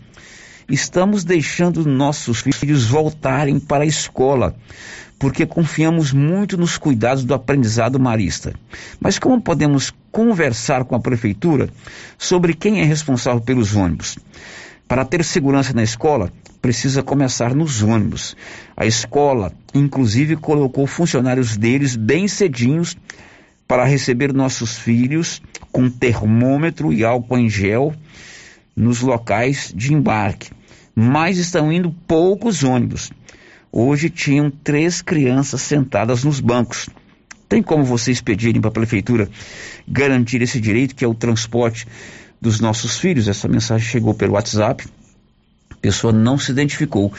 [0.69, 4.57] Estamos deixando nossos filhos voltarem para a escola,
[5.19, 8.55] porque confiamos muito nos cuidados do aprendizado marista.
[8.99, 11.69] Mas como podemos conversar com a prefeitura
[12.17, 14.19] sobre quem é responsável pelos ônibus?
[14.89, 18.35] Para ter segurança na escola, precisa começar nos ônibus.
[18.75, 22.97] A escola, inclusive, colocou funcionários deles bem cedinhos
[23.69, 27.95] para receber nossos filhos com termômetro e álcool em gel
[28.77, 30.51] nos locais de embarque.
[30.95, 33.11] Mas estão indo poucos ônibus.
[33.71, 36.89] Hoje tinham três crianças sentadas nos bancos.
[37.49, 39.29] Tem como vocês pedirem para a prefeitura
[39.87, 41.87] garantir esse direito, que é o transporte
[42.41, 43.29] dos nossos filhos?
[43.29, 44.85] Essa mensagem chegou pelo WhatsApp.
[45.71, 47.13] A pessoa não se identificou.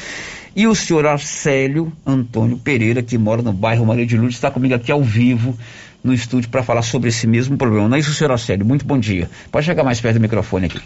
[0.56, 4.74] E o senhor Arcélio Antônio Pereira, que mora no bairro Maria de Lourdes, está comigo
[4.74, 5.58] aqui ao vivo
[6.02, 7.90] no estúdio para falar sobre esse mesmo problema.
[7.90, 8.66] Não é isso, senhor Arcélio?
[8.66, 9.30] Muito bom dia.
[9.52, 10.80] Pode chegar mais perto do microfone aqui.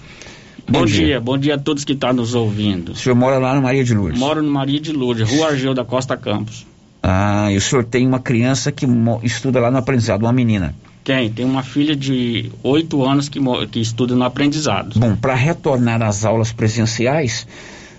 [0.68, 1.06] Bom, bom dia.
[1.06, 1.20] dia.
[1.20, 2.94] bom dia a todos que estão tá nos ouvindo.
[2.94, 4.20] O senhor mora lá no Maria de Lourdes?
[4.20, 6.66] Moro no Maria de Lourdes, Rua Argeu da Costa Campos.
[7.02, 8.86] Ah, e o senhor tem uma criança que
[9.24, 10.76] estuda lá no aprendizado, uma menina?
[11.04, 13.40] Tem, tem uma filha de oito anos que,
[13.72, 15.00] que estuda no aprendizado.
[15.00, 17.48] Bom, para retornar às aulas presenciais,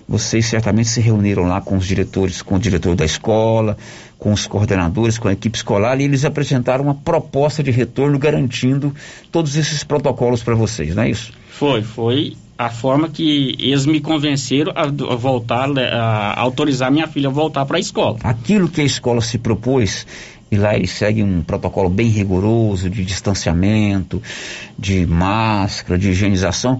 [0.06, 3.76] vocês certamente se reuniram lá com os diretores, com o diretor da escola,
[4.18, 8.94] com os coordenadores, com a equipe escolar, e eles apresentaram uma proposta de retorno garantindo
[9.32, 11.32] todos esses protocolos para vocês, não é isso?
[11.48, 14.84] Foi, foi a forma que eles me convenceram a,
[15.16, 18.18] voltar, né, a, autorizar minha filha a voltar para a escola.
[18.22, 20.06] Aquilo que a escola se propôs,
[20.50, 24.22] e lá eles seguem um protocolo bem rigoroso de distanciamento,
[24.78, 26.78] de máscara, de higienização,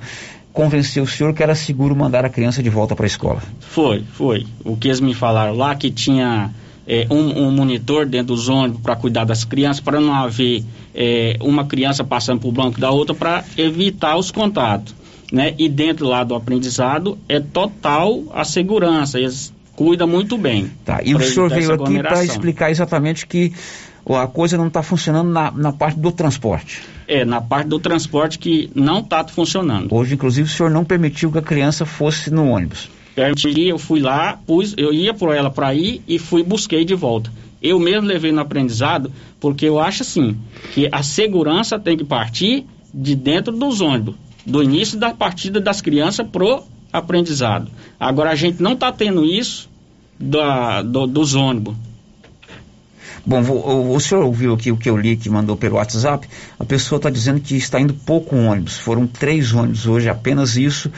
[0.52, 3.42] convenceu o senhor que era seguro mandar a criança de volta para a escola?
[3.60, 4.46] Foi, foi.
[4.62, 6.50] O que eles me falaram lá que tinha
[6.86, 10.62] é, um, um, monitor dentro dos ônibus para cuidar das crianças, para não haver
[10.94, 14.99] é, uma criança passando por banco da outra, para evitar os contatos.
[15.30, 15.54] Né?
[15.58, 20.70] E dentro lá do aprendizado é total a segurança, eles cuidam muito bem.
[20.84, 23.52] Tá, e o senhor veio aqui para explicar exatamente que
[24.08, 26.82] a coisa não está funcionando na, na parte do transporte.
[27.06, 29.94] É, na parte do transporte que não está funcionando.
[29.94, 32.90] Hoje, inclusive, o senhor não permitiu que a criança fosse no ônibus.
[33.14, 36.94] Permiti, eu fui lá, pus, eu ia por ela para ir e fui busquei de
[36.94, 37.32] volta.
[37.62, 40.36] Eu mesmo levei no aprendizado, porque eu acho assim,
[40.72, 44.14] que a segurança tem que partir de dentro dos ônibus,
[44.50, 47.70] do início da partida das crianças pro aprendizado.
[47.98, 49.68] Agora a gente não está tendo isso
[50.18, 51.74] da, do, dos ônibus.
[53.24, 56.26] Bom, o, o, senhor ouviu aqui o que eu li que mandou pelo WhatsApp?
[56.58, 58.78] A pessoa está dizendo que está indo pouco ônibus.
[58.78, 60.90] Foram três ônibus hoje, apenas isso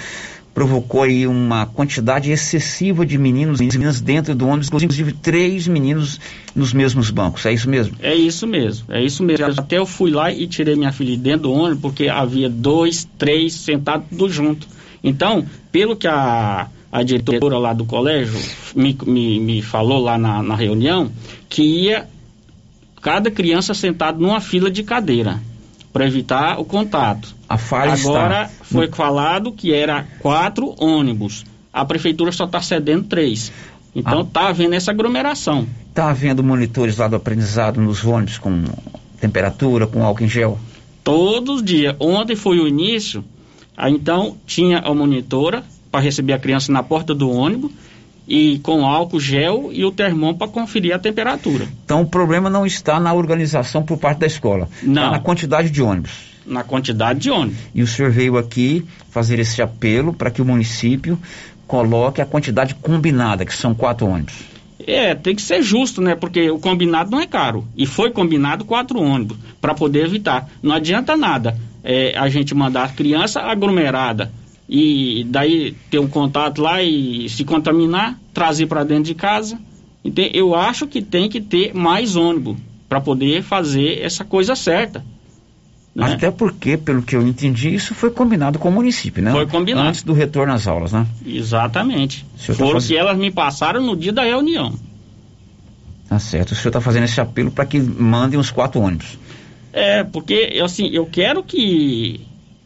[0.55, 6.21] provocou aí uma quantidade excessiva de meninos e meninas dentro do ônibus, inclusive três meninos
[6.55, 7.47] nos mesmos bancos.
[7.47, 7.97] É isso mesmo?
[8.01, 9.47] É isso mesmo, é isso mesmo.
[9.47, 13.55] Até eu fui lá e tirei minha filha dentro do ônibus porque havia dois, três
[13.55, 14.67] sentados tudo junto.
[15.03, 18.39] Então, pelo que a, a diretora lá do colégio
[18.77, 21.11] me, me, me falou lá na, na reunião,
[21.49, 22.07] que ia
[23.01, 25.41] cada criança sentada numa fila de cadeira
[25.93, 27.35] para evitar o contato.
[27.49, 28.65] A falha Agora está...
[28.65, 31.45] foi falado que era quatro ônibus.
[31.73, 33.53] A prefeitura só está cedendo três.
[33.95, 34.23] Então Ah.
[34.23, 35.67] está havendo essa aglomeração.
[35.89, 38.65] Está havendo monitores lá do aprendizado nos ônibus com
[39.21, 40.59] temperatura, com álcool em gel?
[41.05, 41.95] Todos os dias.
[42.01, 43.25] Ontem foi o início.
[43.77, 47.71] Aí, então tinha a monitora para receber a criança na porta do ônibus
[48.27, 51.67] e com álcool gel e o termômetro para conferir a temperatura.
[51.85, 55.03] Então o problema não está na organização por parte da escola, Não.
[55.03, 56.33] está na quantidade de ônibus.
[56.47, 57.59] Na quantidade de ônibus.
[57.75, 61.19] E o senhor veio aqui fazer esse apelo para que o município
[61.67, 64.35] coloque a quantidade combinada, que são quatro ônibus.
[64.87, 66.17] É, tem que ser justo, né?
[66.17, 67.65] Porque o combinado não é caro.
[67.77, 70.49] E foi combinado quatro ônibus para poder evitar.
[70.63, 74.31] Não adianta nada é, a gente mandar a criança aglomerada
[74.75, 79.59] e daí ter um contato lá e se contaminar, trazer para dentro de casa.
[80.03, 82.57] Então, eu acho que tem que ter mais ônibus
[82.89, 85.05] para poder fazer essa coisa certa.
[85.95, 86.15] né?
[86.15, 89.31] Até porque, pelo que eu entendi, isso foi combinado com o município, né?
[89.31, 89.89] Foi combinado.
[89.89, 91.07] Antes do retorno às aulas, né?
[91.27, 92.25] Exatamente.
[92.47, 94.73] Tá Foram fazendo- que elas me passaram no dia da reunião.
[96.09, 96.53] Tá certo.
[96.53, 99.19] O senhor está fazendo esse apelo para que mandem os quatro ônibus.
[99.71, 102.21] É, porque assim, eu quero que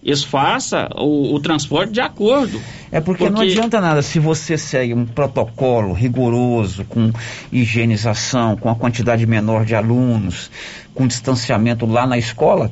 [0.06, 2.60] eles façam o, o transporte de acordo.
[2.92, 7.10] É porque, não adianta nada se você segue um protocolo rigoroso, com
[7.52, 10.50] higienização, com a quantidade menor de alunos,
[10.94, 12.70] com distanciamento lá na escola,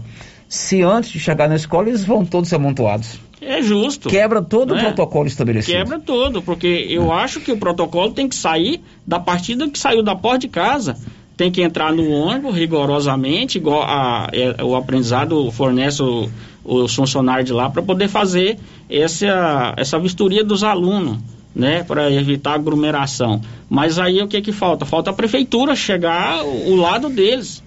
[0.48, 3.18] se antes de chegar na escola eles vão todos amontoados.
[3.40, 4.08] É justo.
[4.08, 4.80] Quebra todo né?
[4.80, 5.76] o protocolo estabelecido.
[5.76, 10.02] Quebra todo, porque eu acho que o protocolo tem que sair da partida que saiu
[10.02, 10.96] da porta de casa.
[11.36, 16.30] Tem que entrar no ônibus rigorosamente, igual a, é, o aprendizado fornece o-
[16.64, 18.58] os funcionários de lá para poder fazer
[18.88, 21.18] essa, essa vistoria dos alunos,
[21.54, 21.82] né?
[21.84, 23.40] Para evitar aglomeração.
[23.68, 24.84] Mas aí o que que falta?
[24.86, 27.62] Falta a prefeitura chegar o, lado deles.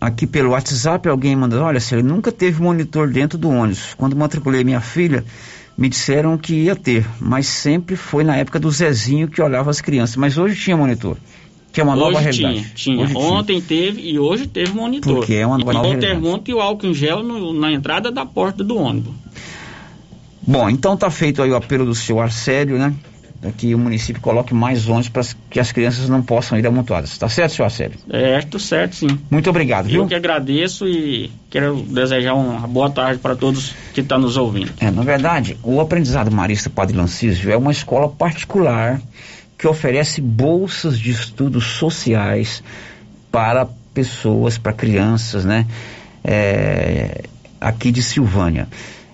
[0.00, 3.94] Aqui pelo WhatsApp alguém manda, olha, se ele nunca teve monitor dentro do ônibus.
[3.94, 5.24] Quando matriculei minha filha,
[5.76, 9.80] me disseram que ia ter, mas sempre foi na época do Zezinho que olhava as
[9.80, 10.16] crianças.
[10.16, 11.16] Mas hoje tinha monitor,
[11.78, 12.54] que é uma nova hoje realidade.
[12.54, 13.04] tinha, tinha.
[13.04, 13.24] Hoje tinha.
[13.24, 15.14] Ontem teve e hoje teve monitor.
[15.14, 16.12] Porque é uma e nova o realidade.
[16.12, 19.12] termômetro e o álcool em gel no- na entrada da porta do ônibus.
[20.44, 22.92] Bom, então tá feito aí o apelo do seu Arcélio, né?
[23.56, 27.16] Que o município coloque mais ônibus para que as crianças não possam ir amontoadas.
[27.16, 27.96] Tá certo, seu Arcélio?
[28.10, 29.06] É, tô certo sim.
[29.30, 30.02] Muito obrigado, viu?
[30.02, 34.72] Eu que agradeço e quero desejar uma boa tarde para todos que estão nos ouvindo.
[34.80, 39.00] É, na verdade, o aprendizado Marista Padre Lancísio é uma escola particular
[39.58, 42.62] que oferece bolsas de estudos sociais
[43.30, 45.66] para pessoas, para crianças, né?
[46.22, 47.24] É,
[47.60, 48.68] aqui de Silvânia.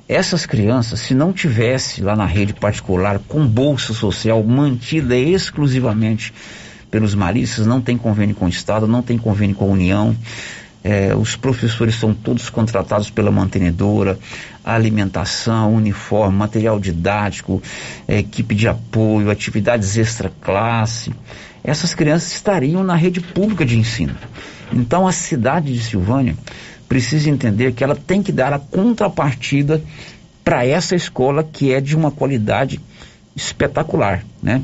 [0.06, 6.34] Essas crianças, se não tivesse lá na rede particular com bolsa social mantida exclusivamente
[6.90, 10.14] pelos maristas, não tem convênio com o Estado, não tem convênio com a União,
[10.84, 14.18] é, os professores são todos contratados pela mantenedora,
[14.64, 17.62] alimentação, uniforme, material didático,
[18.08, 21.12] é, equipe de apoio, atividades extra-classe.
[21.62, 24.14] Essas crianças estariam na rede pública de ensino.
[24.72, 26.36] Então a cidade de Silvânia
[26.88, 29.82] precisa entender que ela tem que dar a contrapartida
[30.42, 32.80] para essa escola que é de uma qualidade
[33.34, 34.62] espetacular, né?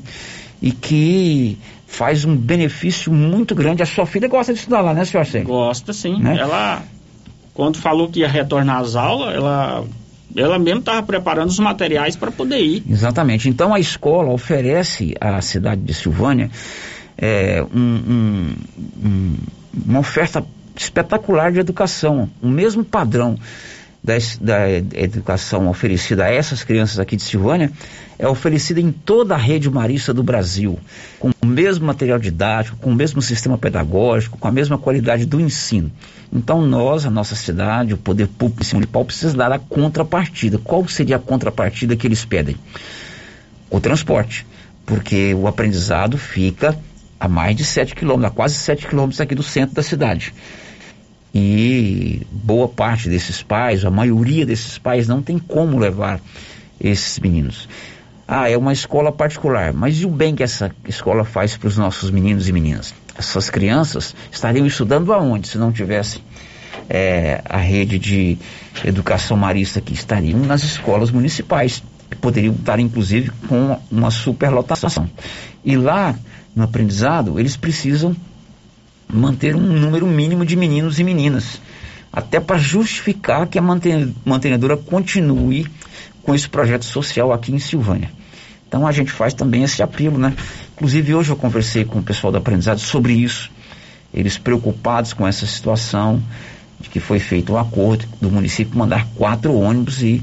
[0.61, 3.83] E que faz um benefício muito grande.
[3.83, 5.49] A sua filha gosta de estudar lá, né, senhor Arcênio?
[5.49, 6.21] Gosta sim.
[6.21, 6.37] Né?
[6.39, 6.83] Ela,
[7.61, 9.85] quando falou que ia retornar às aulas, ela,
[10.35, 12.83] ela mesmo estava preparando os materiais para poder ir.
[12.89, 13.51] Exatamente.
[13.51, 16.51] Então a escola oferece à cidade de Silvânia
[17.19, 18.55] é, um- um-
[19.05, 19.37] um-
[19.87, 20.43] uma oferta
[20.75, 23.37] espetacular de educação, o mesmo padrão
[24.03, 27.71] da, da educação oferecida a essas crianças aqui de Silvânia
[28.19, 30.79] é oferecida em toda a rede marista do Brasil,
[31.19, 35.39] com o mesmo material didático, com o mesmo sistema pedagógico, com a mesma qualidade do
[35.39, 35.93] ensino.
[36.33, 40.59] Então nós, a nossa cidade, o poder público municipal precisa dar a contrapartida.
[40.59, 42.57] Qual seria a contrapartida que eles pedem?
[43.69, 44.47] O transporte,
[44.87, 46.79] porque o aprendizado fica
[47.19, 50.33] a mais de 7 quilômetros, a quase 7 quilômetros aqui do centro da cidade.
[51.35, 56.21] E boa parte desses pais, a maioria desses pais, não tem como levar
[56.81, 57.69] esses meninos.
[58.27, 61.77] Ah, é uma escola particular, mas e o bem que essa escola faz para os
[61.77, 62.95] nossos meninos e meninas?
[63.21, 66.23] Essas crianças estariam estudando aonde se não tivesse
[66.89, 68.39] é, a rede de
[68.83, 75.07] educação marista que estariam nas escolas municipais, que poderiam estar inclusive com uma superlotação.
[75.63, 76.15] E lá
[76.57, 78.17] no aprendizado, eles precisam
[79.07, 81.61] manter um número mínimo de meninos e meninas,
[82.11, 85.67] até para justificar que a manten- mantenedora continue
[86.23, 88.11] com esse projeto social aqui em Silvânia.
[88.67, 90.33] Então a gente faz também esse apelo, né?
[90.81, 93.51] Inclusive hoje eu conversei com o pessoal do aprendizado sobre isso,
[94.15, 96.23] eles preocupados com essa situação
[96.81, 100.23] de que foi feito um acordo do município mandar quatro ônibus e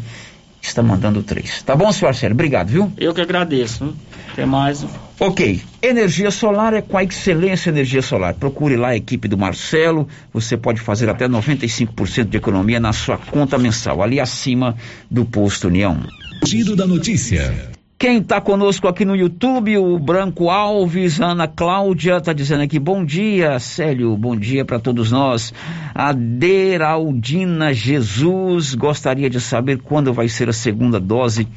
[0.60, 1.62] está mandando três.
[1.62, 2.34] Tá bom, senhor Arcélio?
[2.34, 2.92] Obrigado, viu?
[2.98, 3.94] Eu que agradeço.
[4.34, 4.84] Até mais.
[5.20, 5.62] Ok.
[5.80, 8.34] Energia solar é com a Excelência Energia Solar.
[8.34, 10.08] Procure lá a equipe do Marcelo.
[10.34, 14.76] Você pode fazer até 95% de economia na sua conta mensal, ali acima
[15.10, 16.00] do posto União.
[16.44, 17.77] Giro da notícia.
[18.00, 23.04] Quem está conosco aqui no YouTube, o Branco Alves, Ana Cláudia, está dizendo aqui, bom
[23.04, 25.52] dia, Célio, bom dia para todos nós.
[25.96, 31.48] A Deraldina Jesus gostaria de saber quando vai ser a segunda dose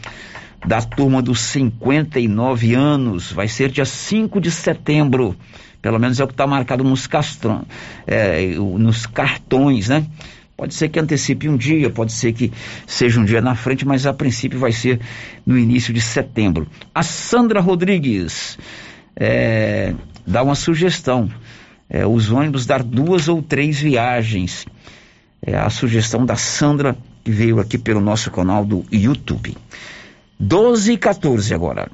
[0.66, 3.30] da turma dos 59 anos.
[3.30, 5.36] Vai ser dia 5 de setembro.
[5.82, 7.66] Pelo menos é o que está marcado nos, castrão,
[8.06, 10.06] é, nos cartões, né?
[10.60, 12.52] Pode ser que antecipe um dia, pode ser que
[12.86, 15.00] seja um dia na frente, mas a princípio vai ser
[15.46, 16.68] no início de setembro.
[16.94, 18.58] A Sandra Rodrigues
[19.16, 19.94] é,
[20.26, 21.30] dá uma sugestão:
[21.88, 24.66] é, os ônibus dar duas ou três viagens.
[25.40, 29.56] É a sugestão da Sandra que veio aqui pelo nosso canal do YouTube.
[30.38, 31.90] 12 e 14 agora.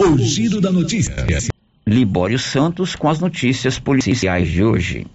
[0.00, 1.14] O giro da notícia.
[1.86, 5.06] Libório Santos com as notícias policiais de hoje.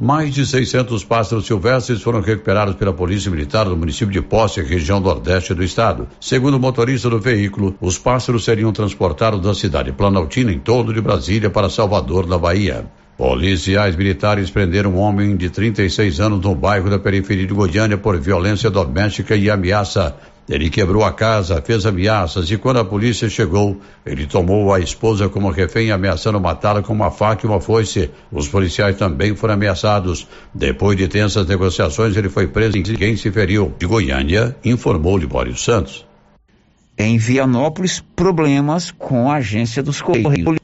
[0.00, 5.00] Mais de 600 pássaros silvestres foram recuperados pela Polícia Militar do município de Posse, região
[5.00, 6.06] nordeste do estado.
[6.20, 11.00] Segundo o motorista do veículo, os pássaros seriam transportados da cidade planaltina em torno de
[11.00, 12.86] Brasília para Salvador, na Bahia.
[13.16, 18.16] Policiais militares prenderam um homem de 36 anos no bairro da periferia de Goiânia por
[18.20, 20.14] violência doméstica e ameaça.
[20.48, 25.28] Ele quebrou a casa, fez ameaças e quando a polícia chegou, ele tomou a esposa
[25.28, 28.10] como refém, ameaçando matá-la com uma faca e uma foice.
[28.32, 30.26] Os policiais também foram ameaçados.
[30.54, 33.74] Depois de tensas negociações, ele foi preso e ninguém se feriu.
[33.78, 36.06] De Goiânia, informou Libório Santos.
[36.96, 40.58] Em Vianópolis, problemas com a agência dos Correios.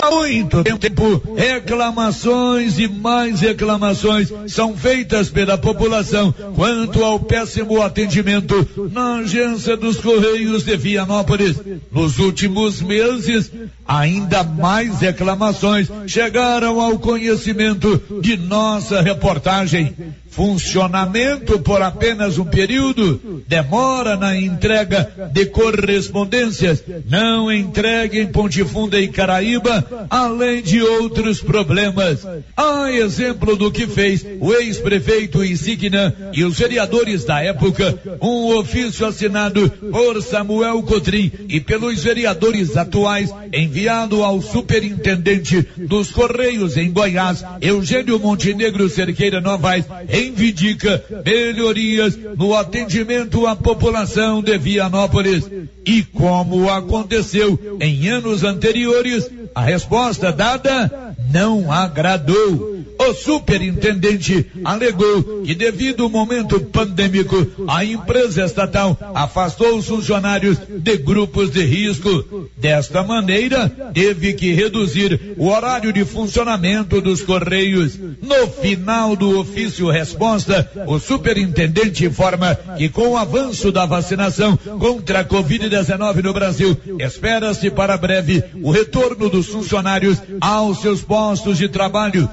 [0.00, 8.90] Há muito tempo, reclamações e mais reclamações são feitas pela população quanto ao péssimo atendimento
[8.92, 11.56] na agência dos Correios de Vianópolis.
[11.90, 13.50] Nos últimos meses,
[13.86, 19.94] ainda mais reclamações chegaram ao conhecimento de nossa reportagem.
[20.28, 28.98] Funcionamento por apenas um período, demora na entrega de correspondências, não entrega em Ponte Funda
[28.98, 32.26] e Caraíba, além de outros problemas.
[32.56, 39.06] A exemplo do que fez o ex-prefeito Insigna e os vereadores da época, um ofício
[39.06, 47.44] assinado por Samuel Cotrim e pelos vereadores atuais, enviado ao superintendente dos Correios em Goiás,
[47.60, 55.44] Eugênio Montenegro Cerqueira Novaes, reivindica melhorias no atendimento à população de Vianópolis.
[55.84, 62.71] E como aconteceu em anos anteriores, a resposta dada não agradou.
[63.08, 70.96] O superintendente alegou que devido ao momento pandêmico, a empresa estatal afastou os funcionários de
[70.98, 72.48] grupos de risco.
[72.56, 77.98] Desta maneira, teve que reduzir o horário de funcionamento dos correios.
[78.22, 85.20] No final do ofício resposta, o superintendente informa que com o avanço da vacinação contra
[85.20, 91.68] a Covid-19 no Brasil, espera-se para breve o retorno dos funcionários aos seus postos de
[91.68, 92.28] trabalho,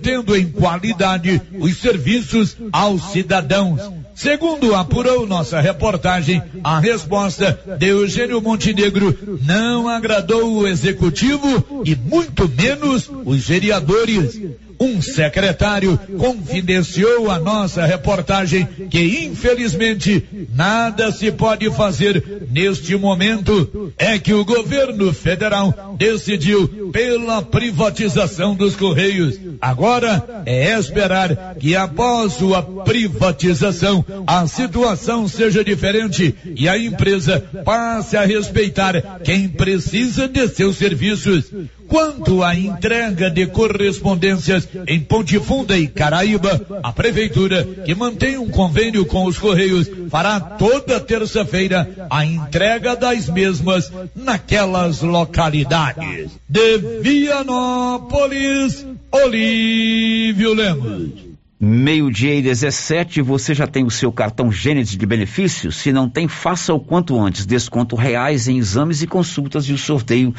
[0.00, 3.80] revertendo em qualidade os serviços aos cidadãos.
[4.14, 12.48] Segundo apurou nossa reportagem, a resposta de Eugênio Montenegro não agradou o executivo e muito
[12.48, 14.40] menos os vereadores.
[14.80, 20.24] Um secretário confidenciou a nossa reportagem que, infelizmente,
[20.54, 23.92] nada se pode fazer neste momento.
[23.98, 29.38] É que o governo federal decidiu pela privatização dos Correios.
[29.60, 38.16] Agora é esperar que, após sua privatização, a situação seja diferente e a empresa passe
[38.16, 41.52] a respeitar quem precisa de seus serviços.
[41.90, 48.48] Quanto à entrega de correspondências em Ponte Funda e Caraíba, a Prefeitura, que mantém um
[48.48, 56.30] convênio com os Correios, fará toda terça-feira a entrega das mesmas naquelas localidades.
[56.48, 61.29] De Vianópolis, Olívio Lemos.
[61.62, 65.76] Meio-dia e 17, você já tem o seu cartão Gênesis de benefícios?
[65.76, 67.44] Se não tem, faça o quanto antes.
[67.44, 70.34] Desconto reais em exames e consultas e o sorteio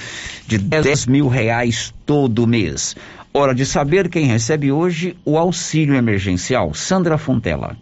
[0.47, 2.95] de 10 mil reais todo mês.
[3.31, 6.73] Hora de saber quem recebe hoje o auxílio emergencial.
[6.73, 7.77] Sandra Fontela.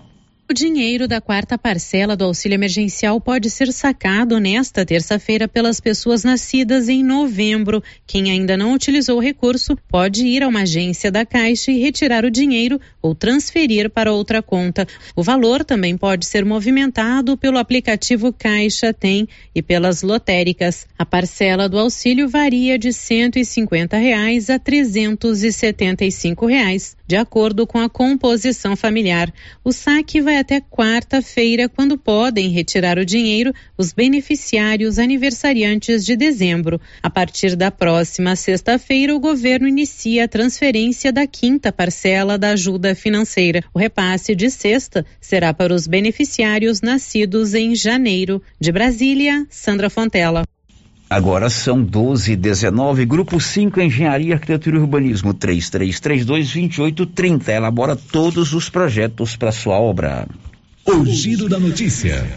[0.51, 6.23] O dinheiro da quarta parcela do auxílio emergencial pode ser sacado nesta terça-feira pelas pessoas
[6.23, 7.83] nascidas em novembro.
[8.07, 12.25] Quem ainda não utilizou o recurso pode ir a uma agência da Caixa e retirar
[12.25, 14.87] o dinheiro ou transferir para outra conta.
[15.15, 20.87] O valor também pode ser movimentado pelo aplicativo Caixa Tem e pelas lotéricas.
[20.97, 27.87] A parcela do auxílio varia de 150 reais a 375 reais, de acordo com a
[27.87, 29.31] composição familiar.
[29.63, 36.79] O saque vai até quarta-feira, quando podem retirar o dinheiro os beneficiários aniversariantes de dezembro.
[37.01, 42.95] A partir da próxima sexta-feira, o governo inicia a transferência da quinta parcela da ajuda
[42.95, 43.63] financeira.
[43.73, 48.41] O repasse de sexta será para os beneficiários nascidos em janeiro.
[48.59, 50.43] De Brasília, Sandra Fontela.
[51.09, 57.49] Agora são 12 e 19 Grupo 5 Engenharia, Arquitetura e Urbanismo, 3332-2830.
[57.49, 60.27] Elabora todos os projetos para sua obra.
[60.85, 62.27] O Giro da Notícia.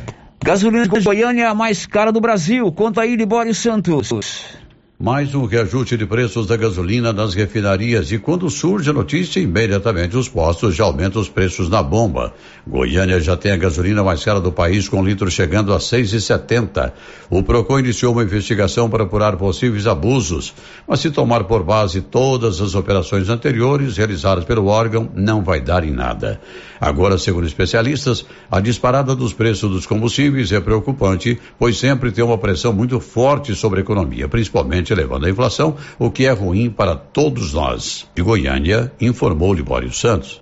[0.42, 2.72] Gasolina de Goiânia é a mais cara do Brasil.
[2.72, 4.56] Conta aí, Libório Santos.
[5.04, 10.16] Mais um reajuste de preços da gasolina nas refinarias e quando surge a notícia, imediatamente
[10.16, 12.32] os postos já aumentam os preços na bomba.
[12.64, 16.20] Goiânia já tem a gasolina mais cara do país, com litro chegando a seis e
[16.20, 16.94] setenta.
[17.28, 20.54] O Procon iniciou uma investigação para apurar possíveis abusos,
[20.86, 25.82] mas se tomar por base todas as operações anteriores realizadas pelo órgão, não vai dar
[25.82, 26.40] em nada.
[26.80, 32.38] Agora, segundo especialistas, a disparada dos preços dos combustíveis é preocupante, pois sempre tem uma
[32.38, 36.94] pressão muito forte sobre a economia, principalmente elevando a inflação, o que é ruim para
[36.94, 38.06] todos nós.
[38.14, 40.40] De Goiânia, informou Libório Santos.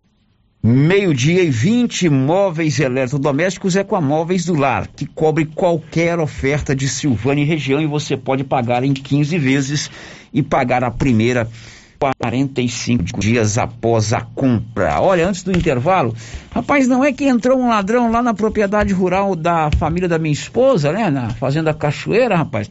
[0.63, 6.77] Meio-dia e 20 móveis eletrodomésticos é com a Móveis do Lar, que cobre qualquer oferta
[6.77, 9.91] de Silvânia e região e você pode pagar em 15 vezes
[10.35, 11.49] e pagar a primeira
[11.99, 15.01] 45 dias após a compra.
[15.01, 16.15] Olha, antes do intervalo,
[16.51, 20.33] rapaz, não é que entrou um ladrão lá na propriedade rural da família da minha
[20.33, 21.11] esposa, né?
[21.11, 22.71] Na Fazenda Cachoeira, rapaz.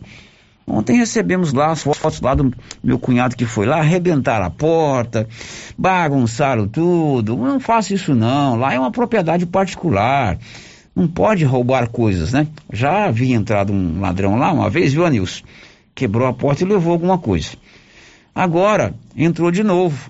[0.69, 5.27] Ontem recebemos lá as fotos lá do meu cunhado que foi lá, arrebentaram a porta,
[5.75, 7.35] bagunçaram tudo.
[7.35, 10.37] Não faça isso não, lá é uma propriedade particular.
[10.95, 12.47] Não pode roubar coisas, né?
[12.71, 15.43] Já havia entrado um ladrão lá uma vez, viu, Anilson?
[15.95, 17.49] Quebrou a porta e levou alguma coisa.
[18.35, 20.09] Agora, entrou de novo.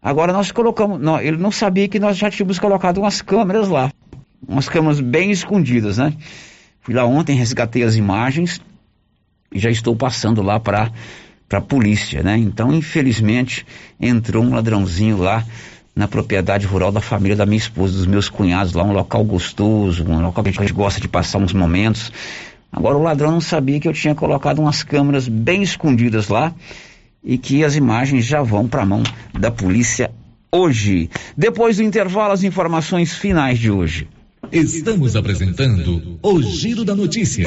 [0.00, 3.90] Agora nós colocamos, não, ele não sabia que nós já tínhamos colocado umas câmeras lá.
[4.48, 6.14] Umas câmeras bem escondidas, né?
[6.80, 8.60] Fui lá ontem, resgatei as imagens
[9.54, 10.90] já estou passando lá para
[11.48, 12.38] para a polícia, né?
[12.38, 13.66] Então, infelizmente,
[14.00, 15.44] entrou um ladrãozinho lá
[15.94, 20.02] na propriedade rural da família da minha esposa, dos meus cunhados lá, um local gostoso,
[20.02, 22.10] um local que a gente gosta de passar uns momentos.
[22.72, 26.54] Agora o ladrão não sabia que eu tinha colocado umas câmeras bem escondidas lá
[27.22, 29.02] e que as imagens já vão para a mão
[29.38, 30.10] da polícia
[30.50, 31.10] hoje.
[31.36, 34.08] Depois do intervalo, as informações finais de hoje.
[34.50, 37.46] Estamos apresentando o Giro da Notícia.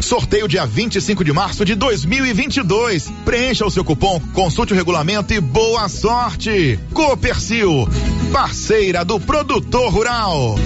[0.00, 3.10] Sorteio dia 25 de março de 2022.
[3.24, 6.78] Preencha o seu cupom, consulte o regulamento e boa sorte.
[6.92, 7.88] Copercil,
[8.32, 10.56] parceira do produtor rural.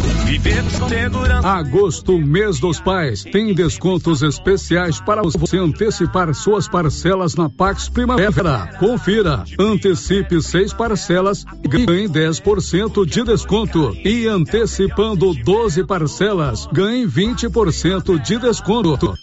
[1.42, 8.76] Agosto, mês dos pais, tem descontos especiais para você antecipar suas parcelas na Pax Primavera.
[8.78, 13.94] Confira, antecipe seis parcelas e ganhe 10% de desconto.
[14.04, 19.18] E antecipando 12 parcelas, ganhe 20% de desconto.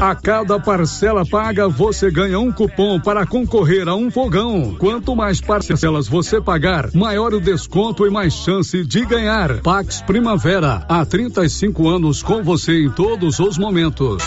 [0.00, 4.76] A cada parcela paga, você ganha um cupom para concorrer a um fogão.
[4.78, 9.62] Quanto mais parcelas você pagar, maior o desconto e mais chance de ganhar.
[9.62, 14.22] Pax Primavera, há 35 anos com você em todos os momentos.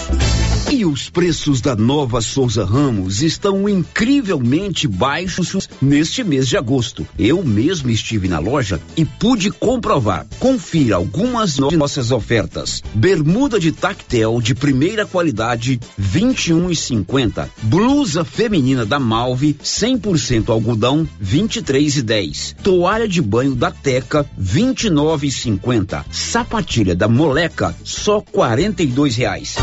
[0.70, 7.08] E os preços da nova Souza Ramos estão incrivelmente baixos neste mês de agosto.
[7.18, 10.28] Eu mesmo estive na loja e pude comprovar.
[10.40, 12.84] Confira algumas de nossas ofertas.
[12.94, 17.50] Bermuda de tactel de primeira qualidade, 21 e 50.
[17.64, 22.56] Blusa feminina da Malve, 100% algodão, 23 e 10.
[22.62, 26.06] Toalha de banho da Teca, 29 e 50.
[26.12, 29.56] Sapatilha da Moleca, só 42 reais.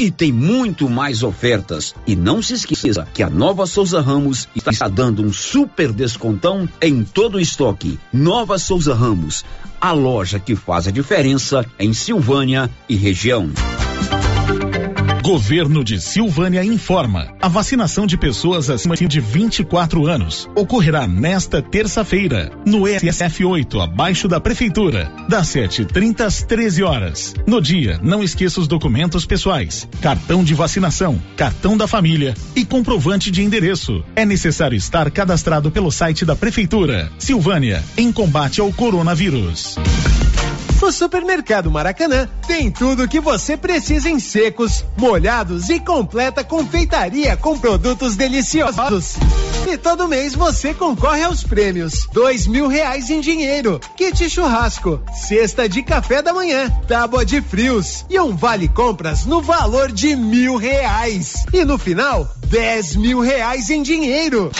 [0.00, 1.94] E tem muito mais ofertas.
[2.06, 7.04] E não se esqueça que a nova Souza Ramos está dando um super descontão em
[7.04, 8.00] todo o estoque.
[8.10, 9.44] Nova Souza Ramos,
[9.78, 13.50] a loja que faz a diferença em Silvânia e região.
[15.22, 17.34] Governo de Silvânia informa.
[17.42, 24.26] A vacinação de pessoas acima de 24 anos ocorrerá nesta terça-feira, no SF 8, abaixo
[24.26, 27.34] da Prefeitura, das 7h30 às 13 horas.
[27.46, 33.30] No dia, não esqueça os documentos pessoais, cartão de vacinação, cartão da família e comprovante
[33.30, 34.02] de endereço.
[34.16, 37.12] É necessário estar cadastrado pelo site da Prefeitura.
[37.18, 39.76] Silvânia, em combate ao coronavírus.
[40.82, 47.36] O Supermercado Maracanã tem tudo o que você precisa em secos, molhados e completa confeitaria
[47.36, 49.16] com produtos deliciosos.
[49.70, 55.68] E todo mês você concorre aos prêmios: dois mil reais em dinheiro, kit churrasco, cesta
[55.68, 60.56] de café da manhã, tábua de frios e um vale compras no valor de mil
[60.56, 61.44] reais.
[61.52, 64.50] E no final, dez mil reais em dinheiro.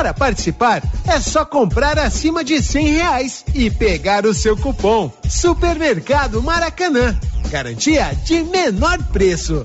[0.00, 6.42] Para participar, é só comprar acima de cem reais e pegar o seu cupom Supermercado
[6.42, 7.14] Maracanã.
[7.50, 9.62] Garantia de menor preço.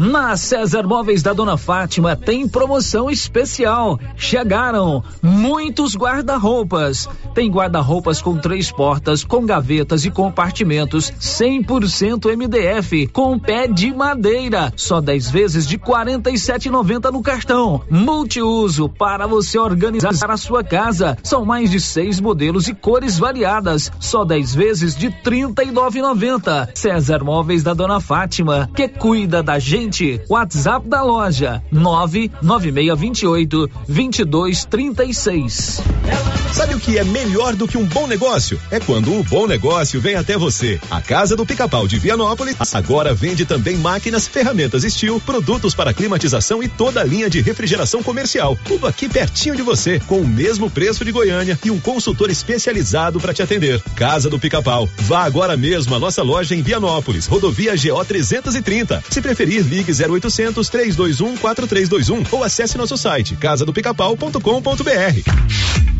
[0.00, 3.98] Na César Móveis da Dona Fátima tem promoção especial.
[4.16, 7.08] Chegaram muitos guarda-roupas.
[7.34, 14.72] Tem guarda-roupas com três portas, com gavetas e compartimentos, 100% MDF, com pé de madeira.
[14.76, 17.82] Só 10 vezes de R$ 47,90 no cartão.
[17.90, 21.16] Multiuso para você organizar a sua casa.
[21.24, 23.90] São mais de seis modelos e cores variadas.
[23.98, 26.68] Só 10 vezes de R$ 39,90.
[26.74, 29.87] César Móveis da Dona Fátima, que cuida da gente
[30.28, 35.82] WhatsApp da loja 99628 2236.
[36.52, 38.58] Sabe o que é melhor do que um bom negócio?
[38.70, 40.80] É quando o bom negócio vem até você.
[40.90, 46.62] A Casa do Pica-Pau de Vianópolis agora vende também máquinas, ferramentas Steel, produtos para climatização
[46.62, 48.58] e toda a linha de refrigeração comercial.
[48.64, 53.20] Tudo aqui pertinho de você, com o mesmo preço de Goiânia e um consultor especializado
[53.20, 53.80] para te atender.
[53.94, 54.88] Casa do Pica-Pau.
[55.00, 59.04] Vá agora mesmo à nossa loja em Vianópolis, rodovia GO 330.
[59.10, 65.98] Se preferir, ligue 0800 321 4321 ou acesse nosso site casadopicapau.com.br.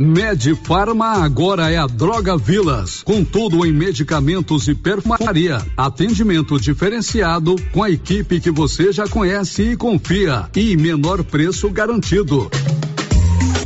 [0.00, 5.60] Medifarma agora é a Droga Vilas, com tudo em medicamentos e perfumaria.
[5.76, 12.50] Atendimento diferenciado com a equipe que você já conhece e confia e menor preço garantido.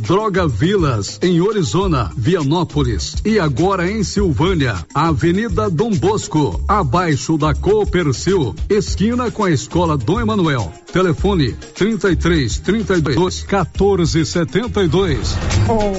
[0.05, 8.53] Droga Vilas, em Orizona, Vianópolis e agora em Silvânia, Avenida Dom Bosco, abaixo da Coopercil,
[8.69, 10.71] esquina com a Escola Dom Emanuel.
[10.93, 15.35] Telefone 33 32 14 72.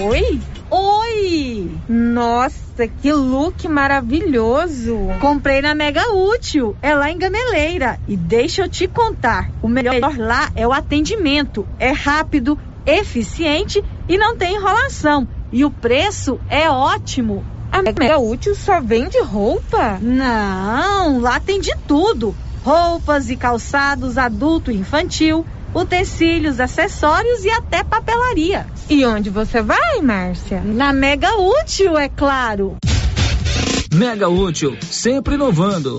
[0.08, 0.40] Oi?
[0.70, 1.70] Oi!
[1.88, 4.96] Nossa, que look maravilhoso!
[5.20, 8.00] Comprei na Mega Útil, é lá em Gameleira.
[8.08, 11.66] E deixa eu te contar, o melhor lá é o atendimento.
[11.78, 15.26] É rápido, eficiente e não tem enrolação.
[15.52, 17.44] E o preço é ótimo.
[17.72, 19.98] A Mega Útil só vende roupa?
[20.00, 22.34] Não, lá tem de tudo:
[22.64, 25.44] roupas e calçados adulto e infantil,
[25.74, 28.66] utensílios, acessórios e até papelaria.
[28.88, 30.62] E onde você vai, Márcia?
[30.64, 32.76] Na Mega Útil, é claro.
[33.92, 35.98] Mega Útil, sempre inovando.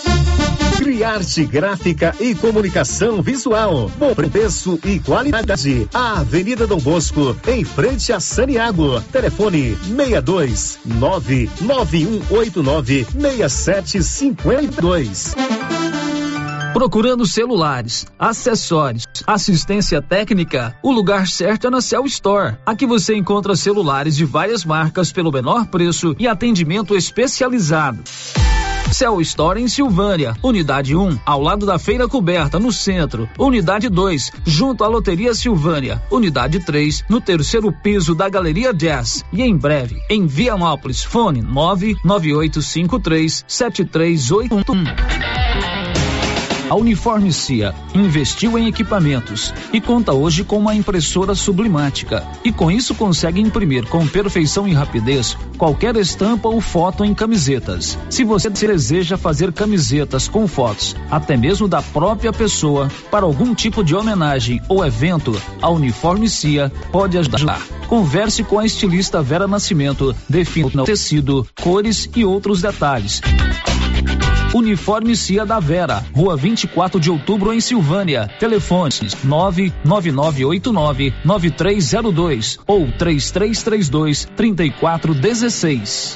[0.81, 3.87] Criarte Gráfica e Comunicação Visual.
[3.99, 5.87] Bom preço e qualidade.
[5.93, 8.99] A Avenida Dom Bosco, em frente a Saniago.
[9.11, 15.35] Telefone 62 99189 6752.
[16.73, 22.57] Procurando celulares, acessórios, assistência técnica, o lugar certo é na Cell Store.
[22.65, 28.01] Aqui você encontra celulares de várias marcas pelo menor preço e atendimento especializado.
[28.91, 33.27] Cell Store em Silvânia, Unidade 1, ao lado da Feira Coberta, no centro.
[33.37, 36.01] Unidade 2, junto à Loteria Silvânia.
[36.11, 39.23] Unidade 3, no terceiro piso da Galeria Jazz.
[39.31, 45.80] E em breve, em Vianópolis, fone 99853 7381.
[46.71, 52.25] A Uniforme Cia investiu em equipamentos e conta hoje com uma impressora sublimática.
[52.45, 57.99] E com isso consegue imprimir com perfeição e rapidez qualquer estampa ou foto em camisetas.
[58.09, 63.83] Se você deseja fazer camisetas com fotos, até mesmo da própria pessoa, para algum tipo
[63.83, 67.61] de homenagem ou evento, a Uniforme Cia pode ajudar.
[67.89, 73.19] Converse com a estilista Vera Nascimento, defina o tecido, cores e outros detalhes.
[74.53, 78.29] Uniforme Cia da Vera, Rua 24 de Outubro em Silvânia.
[78.37, 86.15] Telefones 99989 9302 ou 3332 3416.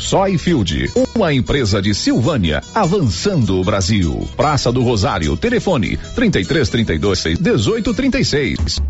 [0.00, 4.28] Soyfield, uma empresa de Silvânia, avançando o Brasil.
[4.36, 8.82] Praça do Rosário, telefone 33 32 18 36.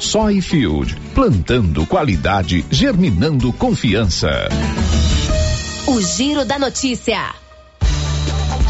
[0.00, 4.48] Soyfield, plantando qualidade, germinando confiança.
[5.86, 7.34] O Giro da Notícia.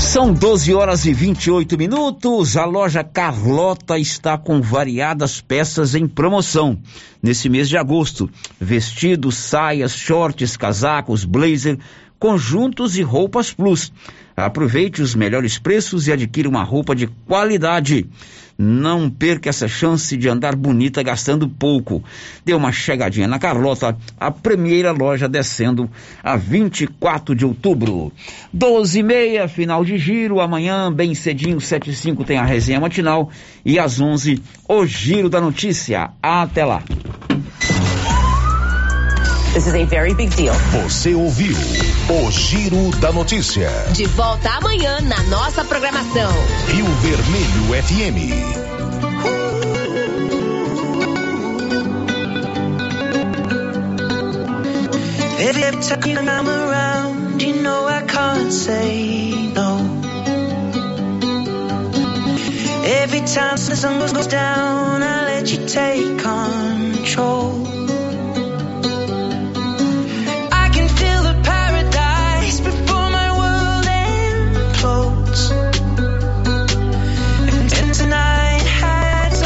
[0.01, 2.57] São 12 horas e 28 minutos.
[2.57, 6.81] A loja Carlota está com variadas peças em promoção
[7.23, 8.29] nesse mês de agosto:
[8.59, 11.79] vestidos, saias, shorts, casacos, blazer,
[12.19, 13.93] conjuntos e roupas plus.
[14.35, 18.09] Aproveite os melhores preços e adquira uma roupa de qualidade.
[18.63, 22.05] Não perca essa chance de andar bonita gastando pouco.
[22.45, 25.91] Dê uma chegadinha na Carlota, a primeira loja descendo
[26.23, 28.13] a 24 de outubro.
[28.53, 30.41] 12 e meia, final de giro.
[30.41, 33.31] Amanhã, bem cedinho, 7 e 5 tem a resenha matinal.
[33.65, 36.11] E às 11, o Giro da Notícia.
[36.23, 36.83] Até lá.
[39.53, 40.55] This is a very big deal.
[40.85, 41.57] Você ouviu
[42.09, 43.69] o Giro da Notícia.
[43.93, 46.31] De volta amanhã na nossa programação.
[46.69, 48.71] Rio Vermelho FM.
[55.41, 59.79] Every time I'm around, you know I can't say no.
[62.85, 67.60] Every time the sun goes down, I let you take control.